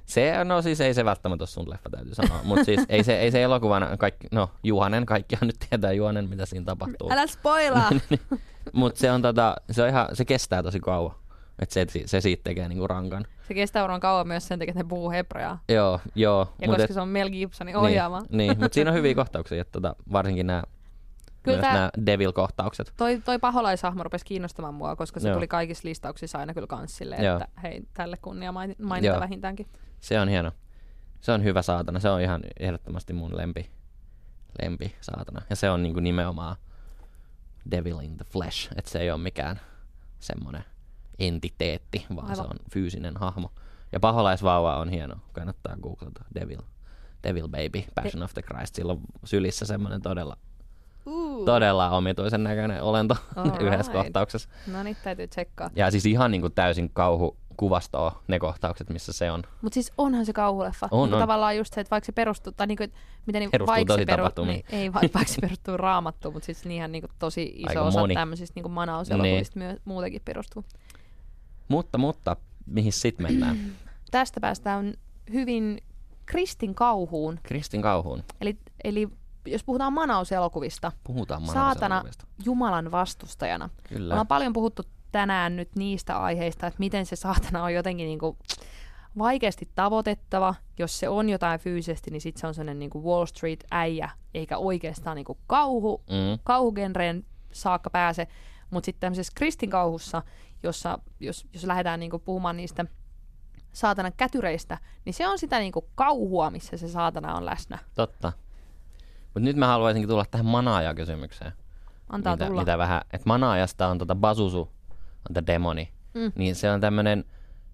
[0.07, 2.41] Se, no siis ei se välttämättä ole sun leffa, täytyy sanoa.
[2.45, 6.47] Mutta siis ei se, ei se elokuvana, kaikki, no Juhanen, kaikkihan nyt tietää Juhanen, mitä
[6.47, 7.13] siinä tapahtuu.
[7.13, 7.91] Älä spoilaa!
[8.73, 11.15] Mutta se on tota, se on ihan, se kestää tosi kauan.
[11.59, 13.25] Et se, se siitä tekee niinku rankan.
[13.49, 15.61] se kestää varmaan kauan myös sen takia, että ne puhuu hebreaa.
[15.69, 16.55] Joo, joo.
[16.63, 18.19] Ja koska et- se on Mel Gibsonin ohjaama.
[18.21, 20.63] Niin, niin mutta siinä on hyviä kohtauksia, että tota, varsinkin nämä
[21.43, 22.93] Kyllä myös tää- nämä devil-kohtaukset.
[22.97, 25.35] Toi, toi paholaishahmo rupesi kiinnostamaan mua, koska se Joo.
[25.37, 27.37] tuli kaikissa listauksissa aina kyllä kans silleen, Joo.
[27.37, 29.21] että hei, tälle kunnia maini- mainita Joo.
[29.21, 29.67] vähintäänkin.
[30.01, 30.53] Se on hieno.
[31.21, 32.01] Se on hyvä saatana.
[32.01, 33.71] Se on ihan ehdottomasti mun lempi,
[34.63, 35.43] lempi saatana.
[35.51, 36.57] Ja se on niinku nimenomaan
[37.71, 38.71] devil in the flesh.
[38.77, 39.61] Että se ei ole mikään
[40.21, 40.65] semmoinen
[41.19, 42.37] entiteetti, vaan Aivan.
[42.37, 43.51] se on fyysinen hahmo.
[43.93, 45.15] Ja paholaisvauva on hieno.
[45.33, 46.59] Kannattaa googlata Devil.
[47.25, 48.75] Devil Baby, Passion of the Christ.
[48.75, 50.37] Sillä on sylissä semmoinen todella,
[51.45, 53.63] todella omituisen näköinen olento Alright.
[53.63, 54.49] yhdessä kohtauksessa.
[54.67, 55.71] No niin, täytyy tsekkaa.
[55.77, 59.43] Ja siis ihan niin kuin täysin kauhu kuvastoa ne kohtaukset, missä se on.
[59.63, 60.89] Mutta siis onhan se kauhuleffa.
[60.91, 61.23] On, Niinku on.
[61.23, 62.97] Tavallaan just se, että vaikka se perustuu, tai niinku, että
[63.27, 64.65] miten niin, Perustuu vaikka se tapahtumiin.
[64.71, 68.01] niin, ei va- vaikka se perustuu raamattuun, mutta siis niinhän niinku tosi iso Aika osa
[68.01, 68.15] moni.
[68.15, 70.65] tämmöisistä niinku manauselokuvista myö- muutenkin perustuu.
[71.69, 73.59] Mutta, mutta, mihin sit mennään?
[74.11, 74.95] Tästä päästään
[75.33, 75.79] hyvin
[76.27, 77.41] kristin kauhuun.
[77.43, 78.23] Kristin kauhuun.
[78.41, 79.09] Eli, eli
[79.47, 82.05] jos puhutaan manauselokuvista, Puhutaan saatana.
[82.45, 83.71] Jumalan vastustajana.
[83.89, 84.15] Kyllä.
[84.15, 88.37] Ollaan paljon puhuttu tänään nyt niistä aiheista, että miten se saatana on jotenkin niinku
[89.19, 90.55] vaikeasti tavoitettava.
[90.79, 94.59] Jos se on jotain fyysisesti, niin sitten se on sellainen niinku Wall Street äijä, eikä
[94.59, 96.39] oikeastaan niinku kauhu, Mm.
[96.45, 98.29] kauhugenreen saakka pääse.
[98.71, 100.23] Mutta sitten tämmöisessä kristinkauhussa,
[100.63, 102.85] jossa, jos, jos lähdetään niinku puhumaan niistä
[103.73, 107.79] saatanan kätyreistä, niin se on sitä niinku kauhua, missä se saatana on läsnä.
[107.95, 108.33] Totta.
[109.25, 111.53] Mutta nyt mä haluaisinkin tulla tähän manaaja-kysymykseen.
[112.09, 112.61] Antaa mitä, tulla.
[112.61, 114.73] mitä vähän, että manaajasta on tota Basusu,
[115.29, 115.93] on tämä demoni.
[116.15, 116.33] Mm.
[116.35, 117.25] Niin se on tämmöinen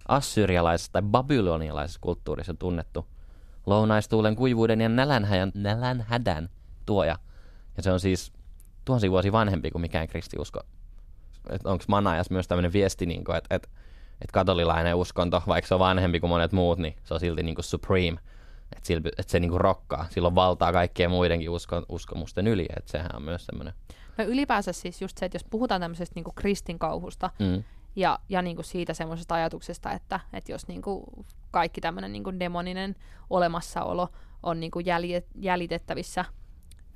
[0.08, 3.06] assyrialaisessa tai babylonialaisessa kulttuurissa tunnettu
[3.66, 6.48] lounaistuulen kuivuuden ja nälänhädän, nälänhädän
[6.86, 7.18] tuoja.
[7.76, 8.32] Ja se on siis
[8.84, 10.60] tuhansia vuosia vanhempi kuin mikään kristiusko.
[11.64, 13.68] Onko manaajas myös tämmöinen viesti, niin kuin, että, että,
[14.20, 17.62] että katolilainen uskonto, vaikka se on vanhempi kuin monet muut, niin se on silti niinku
[17.62, 18.18] supreme.
[18.76, 20.06] Että sil- et se niinku rokkaa.
[20.10, 22.66] Sillä on valtaa kaikkien muidenkin usko- uskomusten yli.
[22.76, 23.74] Että sehän on myös semmoinen.
[24.18, 27.64] No ylipäänsä siis just se, että jos puhutaan tämmöisestä niinku kristinkauhusta Mm.
[27.96, 32.96] ja, ja niinku siitä semmoisesta ajatuksesta, että, että jos niinku kaikki tämmöinen niinku demoninen
[33.30, 34.08] olemassaolo
[34.42, 36.24] on niinku jäljet, jäljitettävissä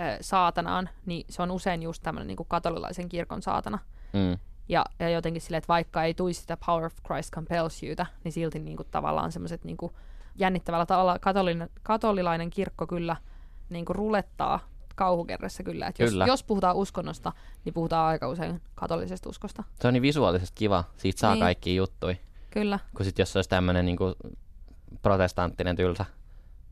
[0.01, 3.79] ö, saatanaan, niin se on usein just tämmöinen niinku katolilaisen kirkon saatana.
[4.13, 4.39] Mm.
[4.69, 8.33] Ja, ja jotenkin silleen, että vaikka ei tuisi sitä Power of Christ compels youta, niin
[8.33, 9.93] silti niinku tavallaan semmoiset niinku
[10.37, 13.17] jännittävällä tavalla katolinen, katolilainen kirkko kyllä
[13.71, 14.61] niinku rulettaa
[14.95, 15.87] kauhukerrassa kyllä.
[15.87, 16.27] Et jos, Kyllä.
[16.27, 17.33] jos puhutaan uskonnosta,
[17.65, 19.65] niin puhutaan aika usein katolisesta uskosta.
[19.81, 20.85] Se on niin visuaalisesti kiva.
[20.97, 21.43] Siitä saa Niin.
[21.43, 22.17] kaikki juttui.
[22.51, 22.79] Kyllä.
[22.97, 24.15] Kun sit jos se olisi tämmöinen niinku
[25.03, 26.05] protestanttinen tylsä,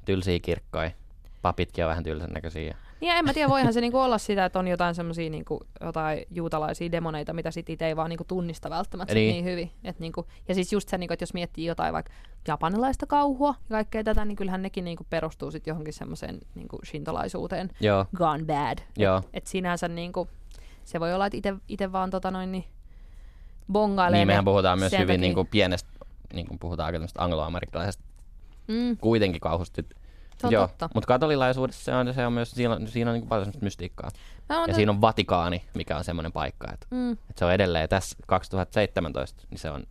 [0.04, 0.90] tylsiä kirkkoja.
[1.42, 2.76] Papitkin on vähän tylsän näköisiä.
[3.00, 6.24] Niin en mä tiedä, voihan se niinku olla sitä, että on jotain semmoisia niinku, jotain
[6.30, 9.32] juutalaisia demoneita, mitä sit itse ei vaan niinku tunnista välttämättä niin.
[9.32, 9.44] Niin.
[9.44, 9.70] hyvin.
[9.84, 12.12] Et niinku, ja siis just se, niinku, että jos miettii jotain vaikka
[12.48, 17.70] japanilaista kauhua ja kaikkea tätä, niin kyllähän nekin niinku perustuu sit johonkin semmoiseen niinku shintolaisuuteen
[17.80, 18.78] Joo, gone bad.
[18.96, 19.22] joo.
[19.34, 20.28] Et sinänsä niinku,
[20.84, 22.64] se voi olla, että ite vaan tota noin, niin
[23.72, 25.18] bongailee Niin mehän puhutaan myös hyvin takia.
[25.20, 25.90] niinku pienestä,
[26.32, 28.06] niin kuin puhutaan aika angloamerikkalaisesta
[28.68, 29.82] Mm, kuitenkin kauhusta.
[30.38, 30.88] Se on Joo, totta.
[30.94, 34.10] mutta katolilaisuudessa se on, se on myös, siinä on, siinä on niin paljon semmoista mystiikkaa.
[34.68, 38.16] Ja siinä on Vatikaani, mikä on semmoinen paikka, että, mm, että se on edelleen tässä
[38.26, 39.84] 2017, niin se on,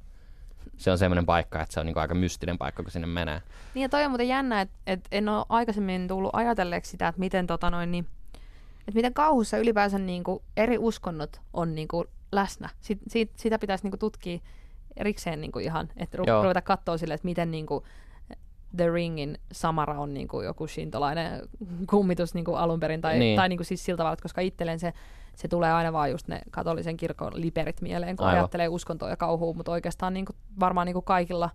[0.77, 3.41] se on semmoinen paikka, että se on niin aika mystinen paikka, kun sinne menee.
[3.73, 7.19] Niin ja toi on muuten jännä, että et en ole aikaisemmin tullut ajatelleeksi sitä, että
[7.19, 8.07] miten, tota noin, niin,
[8.79, 12.69] että miten kauhussa ylipäänsä niinku eri uskonnot on niinku läsnä.
[12.81, 14.39] Sit, sit, sitä pitäisi niinku tutkia
[14.97, 17.83] erikseen niinku ihan, että ru- ruveta katsoa sille, että miten niinku
[18.77, 21.41] The Ringin Samara on niinku joku shintolainen
[21.89, 23.35] kummitus niinku alun perin, tai, Niin.
[23.35, 24.93] tai niinku siis sillä tavalla, että koska itselleen se,
[25.35, 28.39] se tulee aina vaan just ne katolisen kirkon liperit mieleen, kun Aivan.
[28.39, 31.49] ajattelee uskontoa ja kauhua, mutta oikeastaan niinku, varmaan niinku kaikilla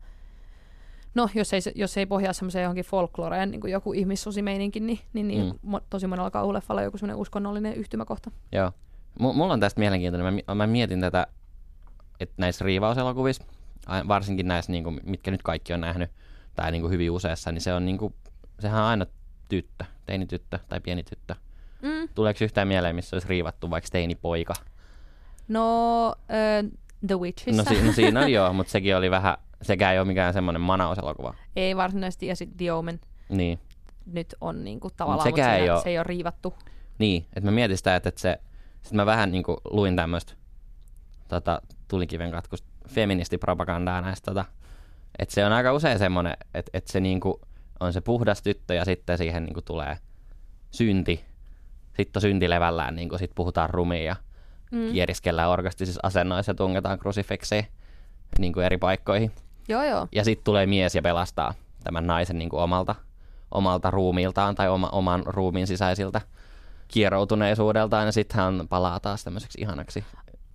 [1.14, 5.28] No, jos ei, jos ei pohjaa semmoiseen johonkin folkloreen, niin kuin joku ihmissusimeininki, niin, niin,
[5.28, 5.74] niin Mm.
[5.74, 8.30] mo- tosi monella kauhuleffalla on joku semmoinen uskonnollinen yhtymäkohta.
[8.52, 8.72] Joo.
[9.20, 10.42] M- mulla on tästä mielenkiintoinen.
[10.48, 11.26] Mä, mä mietin tätä,
[12.20, 13.44] että näissä riivauselokuvissa,
[14.08, 16.10] varsinkin näissä, niin kuin, mitkä nyt kaikki on nähnyt,
[16.61, 18.14] tai niin kuin hyvin useassa, niin se on niin kuin,
[18.58, 19.06] sehän on aina
[19.48, 21.34] tyttö, teinityttö tai pieni tyttö.
[21.82, 22.08] Mm.
[22.14, 24.54] Tuleeko yhtään mieleen, missä olisi riivattu vaikka teinipoika?
[25.48, 26.70] No, äh,
[27.06, 27.62] The Witchissä.
[27.62, 30.61] No, si- no siinä oli joo, mutta sekin oli vähän, sekään ei ole mikään semmoinen
[30.61, 31.34] manauselokuva.
[31.56, 33.58] ei varsinaisesti, ja sitten The Omen Niin,
[34.06, 36.54] nyt on niin kuin, tavallaan, mutta ei siinä, oo- se ei ole riivattu.
[36.98, 38.40] niin että mä mietin sitä, että, että se,
[38.82, 40.32] sit mä vähän niin kuin luin tämmöistä
[41.28, 44.44] tota, tulikiven katkusta feministipropagandaa näistä, tota,
[45.20, 47.34] että se on aika usein semmoinen, että, että se niin kuin
[47.80, 49.98] on se puhdas tyttö ja sitten siihen niin kuin tulee
[50.70, 51.24] synti,
[51.96, 54.16] sitten on synti levällään, niin kuin sit puhutaan rumia ja
[54.70, 54.92] Mm.
[54.92, 57.66] kieriskellään orgastisissa asennoissa ja tungetaan krusifikseen
[58.38, 59.32] niin kuin eri paikkoihin.
[59.68, 60.08] Joo, joo.
[60.12, 61.54] Ja sitten tulee mies ja pelastaa
[61.84, 62.94] tämän naisen niin kuin omalta,
[63.50, 66.20] omalta ruumiiltaan tai oma, oman ruumiin sisäisiltä
[66.88, 68.06] kieroutuneisuudeltaan.
[68.06, 70.04] Ja sitten hän palaa taas tämmöiseksi ihanaksi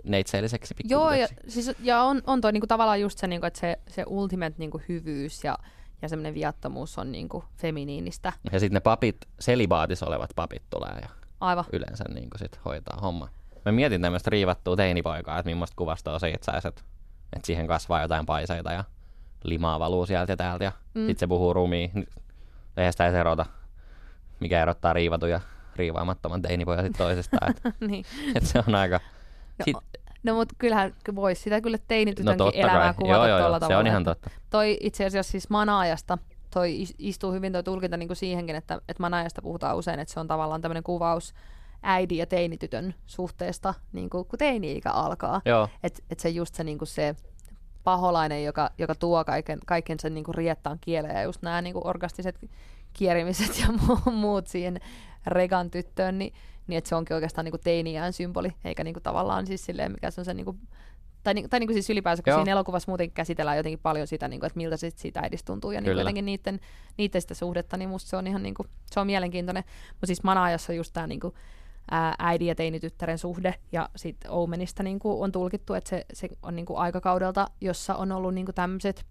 [0.06, 3.80] neitseelliseksi Joo, ja, siis, ja on, on toi niinku tavallaan just se, niinku, että se,
[3.88, 5.58] se ultimate niinku hyvyys ja,
[6.02, 8.34] ja semmoinen viattomuus on niinku feminiinistä.
[8.52, 11.66] ja sitten ne papit, selibaatis olevat papit tulee ja Aivan.
[11.74, 13.30] yleensä niin kuin sit hoitaa homma.
[13.66, 16.82] Mä mietin tämmöistä riivattua teinipoikaa, että millaista kuvastoa siitä saisi, että,
[17.36, 18.84] että siihen kasvaa jotain paiseita ja
[19.44, 21.02] limaa valuu sieltä ja täältä ja Mm.
[21.08, 21.92] sitten se puhuu rumiin.
[22.78, 23.46] Eihän sitä edes erota,
[24.40, 25.42] mikä erottaa riivatun ja
[25.76, 27.52] riivaamattoman teinipojan sit toisestaan.
[27.52, 28.06] että niin.
[28.36, 29.00] et se on aika...
[29.60, 29.78] No, Sit,
[30.24, 32.94] No mutta kyllähän voisi sitä kyllä no teinitytönkin totta elämää kai.
[32.94, 33.68] kuvata Joo, joo, tuolla joo, tavalla.
[33.68, 34.30] se on ihan totta.
[34.50, 36.18] Toi itse asiassa siis manaajasta,
[36.54, 40.14] toi is- istuu hyvin toi tulkinta niin kuin siihenkin, että, että manaajasta puhutaan usein, että
[40.14, 41.34] se on tavallaan tämmöinen kuvaus
[41.84, 45.42] äidin ja teinitytön suhteesta, niin kuin, kun teini-ikä alkaa.
[45.84, 47.16] Että et se just se, niin kuin se
[47.84, 51.74] paholainen, joka, joka tuo kaiken, kaiken sen niin kuin riettaan kieleen ja just nämä niin
[51.74, 52.40] kuin orgastiset
[52.94, 54.80] kierimiset ja mu- muut siihen
[55.28, 56.34] regan tyttöön, niin,
[56.68, 60.12] niin että se onkin oikeastaan niin teiniään symboli, eikä niin kuin tavallaan siis silleen, mikä
[60.12, 60.60] se on se niin kuin,
[61.24, 62.40] tai, niin, tai niin kuin siis ylipäänsä, kun Joo.
[62.40, 65.72] siinä elokuvassa muutenkin käsitellään jotenkin paljon sitä, niin kuin, että miltä sit siitä äidistä tuntuu
[65.72, 66.60] ja niin jotenkin niiden,
[66.98, 69.64] niiden sitä suhdetta, niin musta se on ihan niin kuin, se on mielenkiintoinen.
[69.90, 71.34] Mutta siis Manaajassa just tämä niin kuin,
[71.92, 76.30] ää, äidin ja teinityttären suhde, ja sitten Omenista niin kuin on tulkittu, että se, se
[76.42, 79.06] on niin kuin aikakaudelta, jossa on ollut niin kuin tämmöiset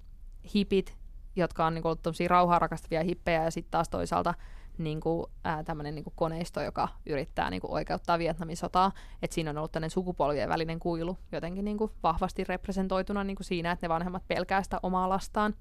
[0.55, 0.97] hipit,
[1.37, 4.35] jotka on niin kuin ollut rauhaa rakastavia hippejä, ja sitten taas toisaalta
[4.79, 8.93] niin kuin, ää, tämmöinen niin kuin koneisto, joka yrittää niin kuin oikeuttaa Vietnamin sotaa.
[9.23, 13.47] Et siinä on ollut tämmöinen sukupolvien välinen kuilu jotenkin niin kuin vahvasti representoituna niin kuin
[13.47, 15.55] siinä, että ne vanhemmat pelkää sitä omaa lastaan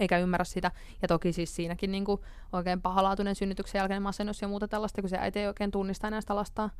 [0.00, 0.70] eikä ymmärrä sitä.
[1.02, 2.20] Ja toki siis siinäkin niin kuin
[2.52, 6.20] oikein pahalaatuinen synnytyksen jälkeinen masennus ja muuta tällaista, kun se äiti ei oikein tunnista enää
[6.20, 6.70] sitä lastaan,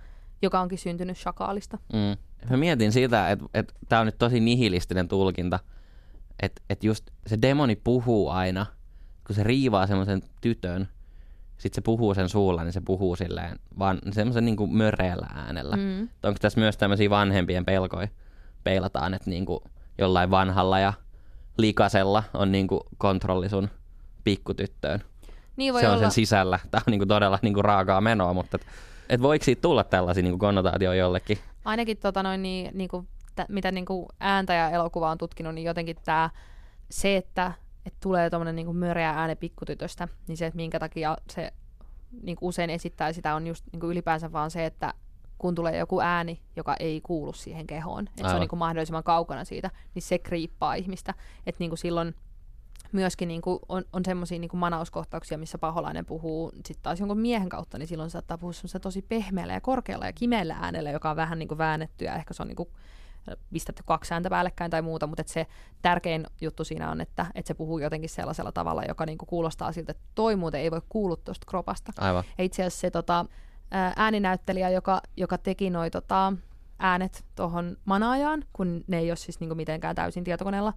[0.42, 1.78] joka onkin syntynyt shakaalista.
[1.92, 2.48] Mm.
[2.50, 5.60] Mä mietin sitä, että, että tämä on nyt tosi nihilistinen tulkinta,
[6.42, 8.66] että et just se demoni puhuu aina,
[9.26, 10.88] kun se riivaa semmoisen tytön,
[11.58, 15.76] sitten se puhuu sen suulla, niin se puhuu silleen vaan semmoisen niin kuin möreällä äänellä.
[15.76, 16.08] Mm.
[16.22, 18.08] Onko tässä myös tämmöisiä vanhempien pelkoja?
[18.64, 19.60] Peilataan, että niin kuin
[19.98, 20.92] jollain vanhalla ja
[21.58, 23.70] likasella on niin kuin kontrolli sun
[24.24, 25.02] pikkutyttöön.
[25.56, 26.02] Niin voi se on olla.
[26.02, 26.58] sen sisällä.
[26.70, 28.66] Tämä on niin kuin todella niin kuin raakaa menoa, mutta et,
[29.08, 31.38] et voiko siitä tulla tällaisia niin kuin konnotaatioja jollekin?
[31.64, 35.54] Ainakin tota noin, niin, niin kuin, tä, mitä niin kuin ääntä ja elokuva on tutkinut,
[35.54, 36.30] niin jotenkin tämä
[36.90, 37.52] se, että,
[37.88, 41.52] että tulee tuommoinen niin möreä ääne pikkutytöstä, niin se, että minkä takia se
[42.22, 44.94] niin kuin usein esittää sitä, on just niin kuin ylipäänsä vaan se, että
[45.38, 48.36] kun tulee joku ääni, joka ei kuulu siihen kehoon, että se Aivan.
[48.36, 51.14] on niin kuin mahdollisimman kaukana siitä, niin se kriippaa ihmistä.
[51.46, 52.14] Että niin kuin silloin
[52.92, 57.48] myöskin niin kuin on, on semmoisia niin manauskohtauksia, missä paholainen puhuu sitten taas jonkun miehen
[57.48, 61.10] kautta, niin silloin se saattaa puhua semmoisella tosi pehmeällä ja korkealla ja kimeällä äänellä, joka
[61.10, 62.68] on vähän niin kuin väännetty ja ehkä se on niin kuin
[63.52, 65.46] pistetty kaksi ääntä päällekkäin tai muuta, mutta se
[65.82, 69.72] tärkein juttu siinä on, että, että se puhuu jotenkin sellaisella tavalla, joka niin kuin kuulostaa
[69.72, 71.92] siltä, että toi muuten ei voi kuulua tuosta kropasta.
[71.98, 72.24] Aivan.
[72.38, 73.26] Ja itse asiassa se tota,
[73.70, 76.32] ää, ääninäyttelijä, joka, joka teki noi tota,
[76.78, 80.72] äänet tuohon manaajaan, kun ne ei ole siis niinku mitenkään täysin tietokoneella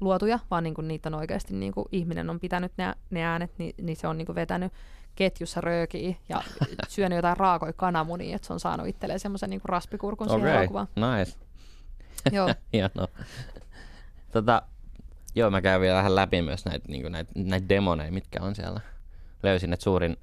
[0.00, 3.96] luotuja, vaan niinku niitä on oikeasti niinku ihminen on pitänyt ne, ne äänet, niin, niin
[3.96, 4.72] se on niinku vetänyt
[5.14, 6.42] ketjussa röökiä ja
[6.88, 10.88] syönyt jotain raakoja kananmunia, että se on saanut itselleen semmoisen niinku raspikurkun siihen Okei, elokuvaan.
[10.96, 11.38] nice.
[12.32, 13.08] Joo, Hienoa.
[14.32, 14.62] Tota,
[15.34, 18.80] joo, mä käyn vielä vähän läpi myös näitä, niin näitä, näitä demoneja, mitkä on siellä.
[19.42, 20.16] Löysin, että suurin,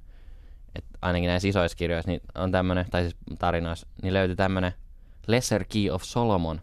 [0.74, 4.72] että ainakin näissä isoissa kirjoissa niin on tämmöinen, tai siis tarinoissa, niin löytyi tämmöinen
[5.26, 6.60] Lesser Key of Solomon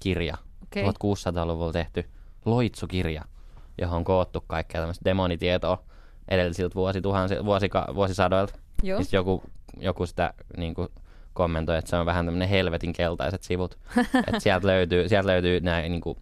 [0.00, 0.36] kirja.
[0.62, 0.82] Okay.
[0.82, 2.04] 1600-luvulla tehty
[2.44, 3.24] loitsukirja,
[3.80, 5.84] johon on koottu kaikkea tämmöistä demonitietoa
[6.28, 8.58] edellisiltä vuosituhansilta, vuosika, vuosisadoilta.
[8.82, 9.02] Joo.
[9.02, 9.42] Sit joku,
[9.80, 10.88] joku sitä niin kuin,
[11.38, 13.78] kommentoi, että se on vähän tämmöinen helvetin keltaiset sivut.
[14.26, 16.18] että sieltä löytyy, sieltä löytyy nämä niin kuin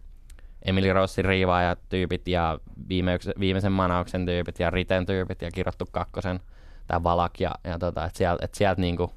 [0.65, 2.59] Emily Rossin riivaajat tyypit ja
[2.89, 6.39] viime, viimeisen manauksen tyypit ja Riten tyypit ja kirjoittu kakkosen
[6.87, 9.11] tämä Valak ja, ja tota, että sieltä, et sieltä niinku,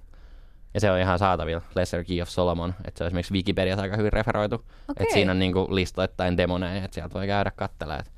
[0.74, 3.96] ja se on ihan saatavilla, Lesser Key of Solomon, että se on esimerkiksi Wikipediassa aika
[3.96, 4.70] hyvin referoitu, Okei.
[4.98, 8.12] että siinä on niinku listoittain demoneja, että sieltä voi käydä katselemaan, että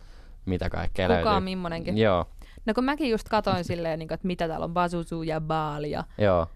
[0.45, 1.33] mitä kaikkea Kuka löytyy.
[1.33, 1.99] on mimmonenkin.
[1.99, 2.26] Joo,
[2.66, 5.85] No kun mäkin just katoin silleen, niin kuin, että mitä täällä on, Bazuzu ja Baal
[5.85, 6.47] ja joo,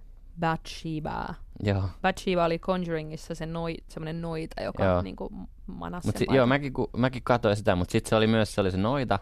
[0.41, 1.35] Bathsheba.
[1.63, 1.83] joo.
[2.03, 5.03] Bathsheba oli Conjuringissa se noi, semmoinen noita, joka Joo.
[5.03, 8.27] niin kuin manasi Mut si- joo, mäkin, ku, mäkin katsoin sitä, mutta sitten se oli
[8.27, 9.19] myös se, oli se noita.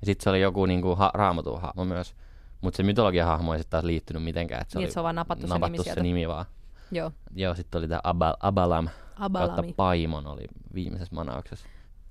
[0.00, 2.14] Ja sitten se oli joku niinku ha- raamatun hahmo myös.
[2.60, 4.60] Mutta se mytologian hahmo ei sitten taas liittynyt mitenkään.
[4.62, 6.46] Et se Niin, oli että se on vaan napattu se nimi napattu se nimi vaan.
[6.90, 8.88] Joo, Joo, sitten oli tämä Abal- Abalam
[9.18, 9.72] kautta Abalami.
[9.76, 10.44] Paimon oli
[10.74, 11.66] viimeisessä manauksessa.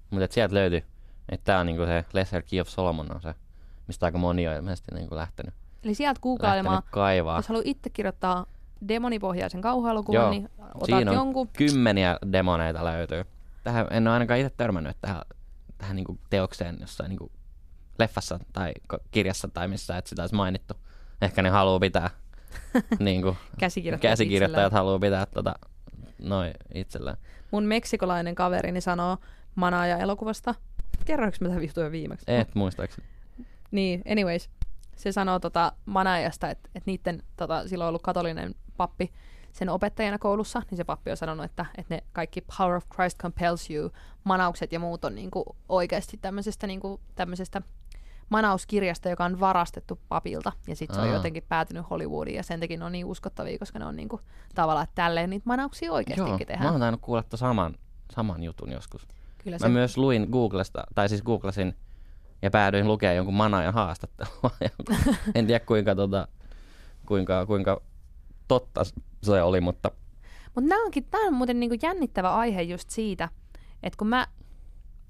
[0.09, 0.83] Mutta sieltä löytyi,
[1.29, 3.35] että tämä on niinku se Lesser Key of Solomon on se,
[3.87, 5.53] mistä aika moni on ilmeisesti niinku lähtenyt,
[5.83, 7.37] Eli sieltä googailemaan, lähtenyt kaivaa.
[7.37, 8.45] jos haluaa itse kirjoittaa
[8.87, 10.29] demonipohjaisen kauhuelokuvan, Joo.
[10.29, 11.47] niin otat Siinä on jonkun.
[11.47, 13.25] kymmeniä demoneita löytyy.
[13.63, 15.21] Tähän en ole ainakaan itse törmännyt tähän,
[15.77, 17.31] tähän niinku teokseen jossain niinku
[17.99, 18.71] leffassa tai
[19.11, 20.73] kirjassa tai missä, että sitä olisi mainittu.
[21.21, 22.09] Ehkä ne haluaa pitää,
[22.99, 25.55] niinku, Käsikirjoittajat käsikirjoittajat haluaa pitää tota,
[26.21, 27.17] noin itsellään.
[27.51, 29.17] Mun meksikolainen kaverini sanoo
[29.55, 30.55] Manaaja-elokuvasta.
[31.05, 32.25] Kerroinko mä jutun viimeksi?
[32.27, 33.07] Et muistaakseni.
[33.71, 34.49] Niin, anyways.
[34.97, 39.11] Se sanoo tota Manaajasta, että, että niiden, tota, silloin on ollut katolinen pappi
[39.51, 43.17] sen opettajana koulussa, niin se pappi on sanonut, että, että ne kaikki Power of Christ
[43.17, 43.91] compels you,
[44.23, 47.61] manaukset ja muut on niinku oikeasti tämmöisestä, niinku, tämmöisestä
[48.29, 50.51] manauskirjasta, joka on varastettu papilta.
[50.67, 53.79] Ja sitten se on jotenkin päätynyt Hollywoodiin ja sen takia ne on niin uskottavia, koska
[53.79, 54.21] ne on niinku,
[54.55, 56.71] tavallaan, että tälleen niitä manauksia oikeastikin Joo, mä tehdään.
[56.71, 57.75] oon tainnut kuulla saman,
[58.11, 59.07] saman jutun joskus.
[59.43, 61.75] Kyllä Mä se, myös luin Googlesta, tai siis googlasin
[62.41, 64.51] ja päädyin lukemaan jonkun manajan haastattelua.
[65.35, 66.27] en tiedä kuinka, tota,
[67.05, 67.81] kuinka, kuinka
[68.47, 68.81] totta
[69.23, 69.91] se oli, mutta
[70.55, 70.69] Mutta
[71.11, 73.29] tämä on muuten niinku jännittävä aihe just siitä,
[73.83, 74.27] että kun mä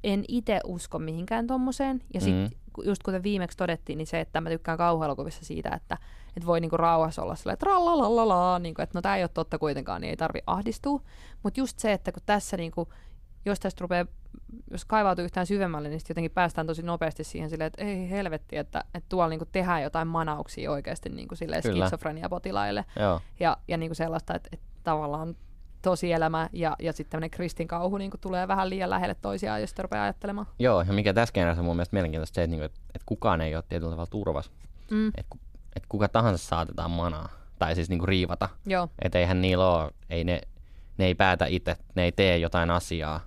[0.03, 2.41] en itse usko mihinkään tommoseen, ja sit, Mm.
[2.41, 2.83] mm.
[2.83, 5.97] just kuten viimeksi todettiin, niin se, että mä tykkään kauhuelokuvissa siitä, että,
[6.27, 9.57] että voi niinku rauhassa olla silleen, että rallalalalala, niinku, että no tämä ei ole totta
[9.57, 11.01] kuitenkaan, niin ei tarvi ahdistua.
[11.43, 12.87] Mutta just se, että kun tässä niinku,
[13.45, 14.05] jos tästä rupeaa,
[14.71, 18.57] jos kaivautuu yhtään syvemmälle, niin sit jotenkin päästään tosi nopeasti siihen silleen, että ei helvetti,
[18.57, 22.85] että, että tuolla niinku tehdään jotain manauksia oikeasti niinku skitsofrenia-potilaille
[23.39, 25.35] ja, ja niin kuin sellaista, että, että tavallaan
[25.81, 29.81] tosielämä ja, ja sitten tämmöinen kristinkauhu niin kuin tulee vähän liian lähelle toisiaan, jos sitä
[29.81, 30.47] rupeaa ajattelemaan.
[30.59, 33.41] Joo, ja mikä tässä kenessä on mun mielestä mielenkiintoista se, että, niinku, että, että kukaan
[33.41, 34.51] ei ole tietyllä tavalla turvassa.
[34.91, 35.35] Mm, Että,
[35.75, 37.29] että kuka tahansa saatetaan manaa,
[37.59, 38.49] tai siis niinku riivata.
[38.65, 40.41] joo, Että eihän niillä ole, ei ne,
[40.97, 43.19] ne ei päätä itse, ne ei tee jotain asiaa,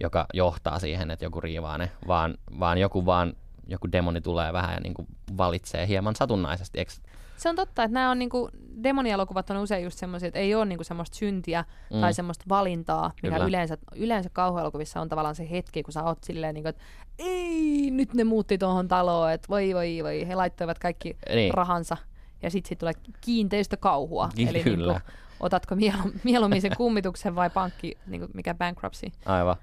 [0.00, 3.32] joka johtaa siihen, että joku riivaa ne, vaan, vaan joku vaan,
[3.66, 6.78] joku demoni tulee vähän ja niinku valitsee hieman satunnaisesti.
[6.78, 6.92] Eikö
[7.36, 8.50] Se on totta, että nämä on niinku,
[8.82, 12.00] demonielokuvat on usein just semmoisia, että ei ole niinku semmoista syntiä mm.
[12.00, 13.48] tai semmoista valintaa, mikä Kyllä.
[13.48, 16.82] yleensä, yleensä kauhuelokuvissa on tavallaan se hetki, kun sä oot silleen, niinku, että
[17.18, 21.54] ei, nyt ne muutti tuohon taloon, että voi voi voi, he laittoivat kaikki Niin.
[21.54, 21.96] rahansa
[22.42, 24.28] ja sitten sit tulee kiinteistökauhua.
[24.36, 24.92] Ky- Eli kyllä.
[24.92, 29.06] Niinku, otatko mielu- mieluummin sen kummituksen vai pankki, niinku, mikä bankruptcy.
[29.26, 29.56] Aivan.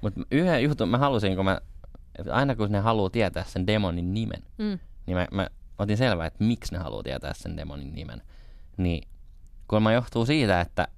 [0.00, 1.60] Mutta yhden jutun mä halusin, kun mä,
[2.30, 4.78] aina kun ne haluaa tietää sen demonin nimen, Mm.
[5.06, 5.46] niin mä, mä
[5.78, 8.22] otin selvää, että miksi ne haluaa tietää sen demonin nimen.
[8.76, 9.08] Niin
[9.68, 10.88] kuulemma johtuu siitä, että,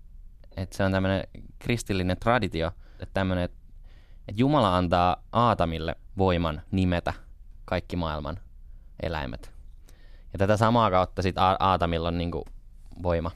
[0.57, 1.25] että se on tämmöinen
[1.59, 2.67] kristillinen traditio,
[3.01, 3.59] että tämmöinen, että,
[4.29, 7.13] että Jumala antaa Aatamille voiman nimetä
[7.65, 8.39] kaikki maailman
[9.03, 9.53] eläimet.
[10.33, 12.45] Ja tätä samaa kautta sitten Aatamilla on niinku
[13.03, 13.31] voima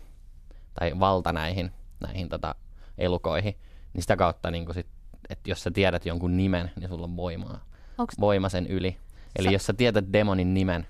[0.81, 2.55] tai valta näihin, näihin tota
[2.99, 3.55] elukoihin.
[3.93, 4.87] Niin sitä kautta, niinku sit,
[5.31, 7.61] että jos sä tiedät jonkun nimen, niin sulla on voimaa.
[7.99, 8.97] Onks, Voima sen yli.
[9.39, 10.87] Eli Sä- jos sä tiedät demonin nimen,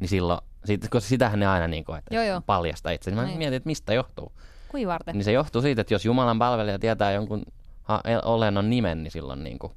[0.00, 2.40] niin silloin, sit, koska sitähän ne aina niinku, että Joo, joo.
[2.46, 3.10] paljastaa itse.
[3.10, 3.38] Mä Niin.
[3.38, 4.32] mietin, että mistä johtuu.
[4.68, 5.14] kuin varten?
[5.14, 7.42] Niin se johtuu siitä, että jos Jumalan palvelija tietää jonkun
[7.82, 9.72] ha- olennon nimen, niin silloin niinku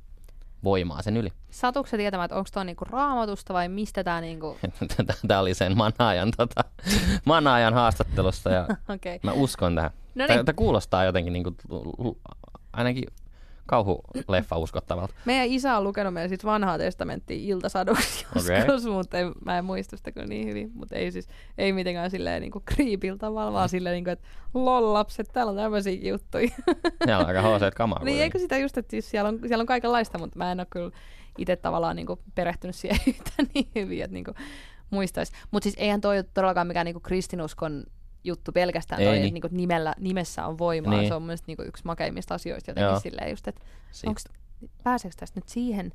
[0.64, 1.30] voimaa sen yli.
[1.52, 4.58] Satuuko sä tietämään, että onko tuo niinku raamatusta vai mistä tämä niinku...
[5.28, 6.62] Tämä oli sen manaajan, tota,
[7.26, 8.68] manaajan haastattelusta ja.
[8.96, 9.20] Okay.
[9.24, 9.92] mä uskon tähän.
[10.16, 11.56] No Tämä niin, Tämä kuulostaa jotenkin niinku,
[12.74, 13.04] ainakin
[13.66, 15.14] kauhuleffa uskottavalta.
[15.26, 18.58] meidän isä on lukenut meidän sit vanhaa testamenttia iltasaduksi Okei.
[18.58, 20.72] joskus, mutta en, mä en muista sitä kyllä niin hyvin.
[20.74, 25.30] Mutta ei siis, ei mitenkään silleen niinku kriipillä tavalla, vaan silleen niinku, että lol lapset,
[25.34, 26.48] täällä on tämmöisiä juttuja.
[27.06, 28.04] Siellä on aika hooseet kamaa.
[28.04, 30.68] niin eikö sitä just, että siis siellä, on, siellä on kaikenlaista, mutta mä en ole
[30.70, 30.92] kyllä
[31.38, 34.34] itse tavallaan niinku perehtynyt siihen yhtään niin hyvin, että niinku
[34.90, 35.32] muistaisi.
[35.52, 37.84] Mutta siis eihän toi ole todellakaan mikään niinku kristinuskon
[38.26, 39.24] juttu pelkästään, Ei toi, niin.
[39.26, 40.94] että niinku nimellä, nimessä on voimaa.
[40.94, 41.08] Niin.
[41.08, 43.00] Se on mun mielestä niinku yksi makeimmista asioista jotenkin Joo.
[43.00, 43.62] silleen just, että
[44.08, 44.24] onks,
[44.84, 45.86] pääseekö tästä nyt siihen,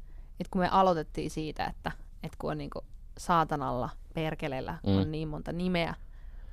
[0.40, 2.84] että kun me aloitettiin siitä, että, että kun on niinku
[3.18, 4.96] saatanalla, perkeleellä Mm.
[4.98, 5.94] on niin monta nimeä,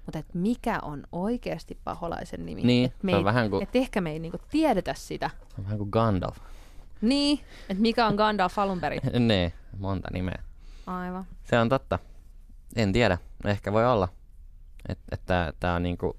[0.05, 2.61] mutta että mikä on oikeasti paholaisen nimi?
[2.63, 5.30] Niin, Et me ei, vähän kuin, että ehkä me ei niinku tiedetä sitä.
[5.47, 6.38] se on vähän kuin Gandalf.
[7.01, 9.01] Niin, että mikä on Gandalf alun perin.
[9.28, 10.43] ne, monta nimeä.
[10.88, 11.25] Aivan.
[11.43, 11.99] Se on totta.
[12.75, 13.17] En tiedä.
[13.45, 14.07] Ehkä voi olla.
[15.11, 16.17] Että tää on niinku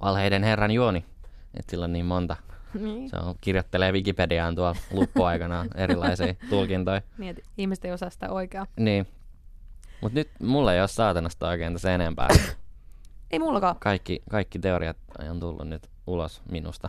[0.00, 1.04] valheiden herran juoni.
[1.54, 2.36] Että sillä on niin monta.
[2.74, 3.08] Niin.
[3.10, 7.02] Se on, kirjoittelee Wikipediaan tuolla luppuaikana erilaisia tulkintoja.
[7.18, 8.66] Niin, että ihmiset ei osaa sitä oikeaa.
[8.76, 9.06] Niin.
[10.00, 12.28] Mut nyt mulla ei ole saatanasta oikein tässä enempää.
[13.30, 13.76] Ei mullakaan.
[13.80, 14.96] Kaikki, kaikki teoriat
[15.30, 16.88] on tullut nyt ulos minusta.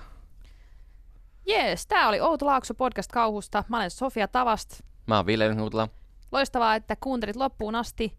[1.46, 3.64] Jees, tää oli Outo Laakso podcast kauhusta.
[3.68, 4.82] Mä olen Sofia Tavast.
[5.08, 5.90] Mä oon Ville Hutla.
[6.32, 8.18] Loistavaa, että kuuntelit loppuun asti.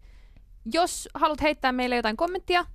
[0.73, 2.65] Jos haluat heittää meille jotain kommenttia,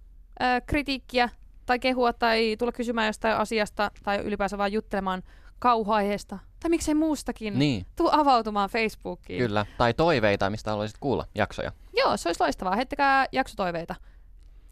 [0.40, 1.28] ää, kritiikkiä
[1.66, 5.22] tai kehua tai tulla kysymään jostain asiasta tai ylipäänsä vaan juttelemaan
[5.58, 9.38] kauhuaiheesta tai miksei muustakin, Niin, tuu avautumaan Facebookiin.
[9.38, 9.66] kyllä.
[9.78, 11.72] Tai toiveita, mistä haluaisit kuulla jaksoja.
[11.96, 12.76] Joo, se olisi loistavaa.
[12.76, 13.94] Heittäkää jaksotoiveita.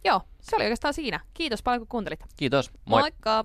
[0.04, 1.20] Joo, se oli oikeastaan siinä.
[1.34, 2.20] Kiitos paljon kun kuuntelit.
[2.36, 2.70] Kiitos.
[2.84, 3.00] Moi.
[3.00, 3.44] Moikka!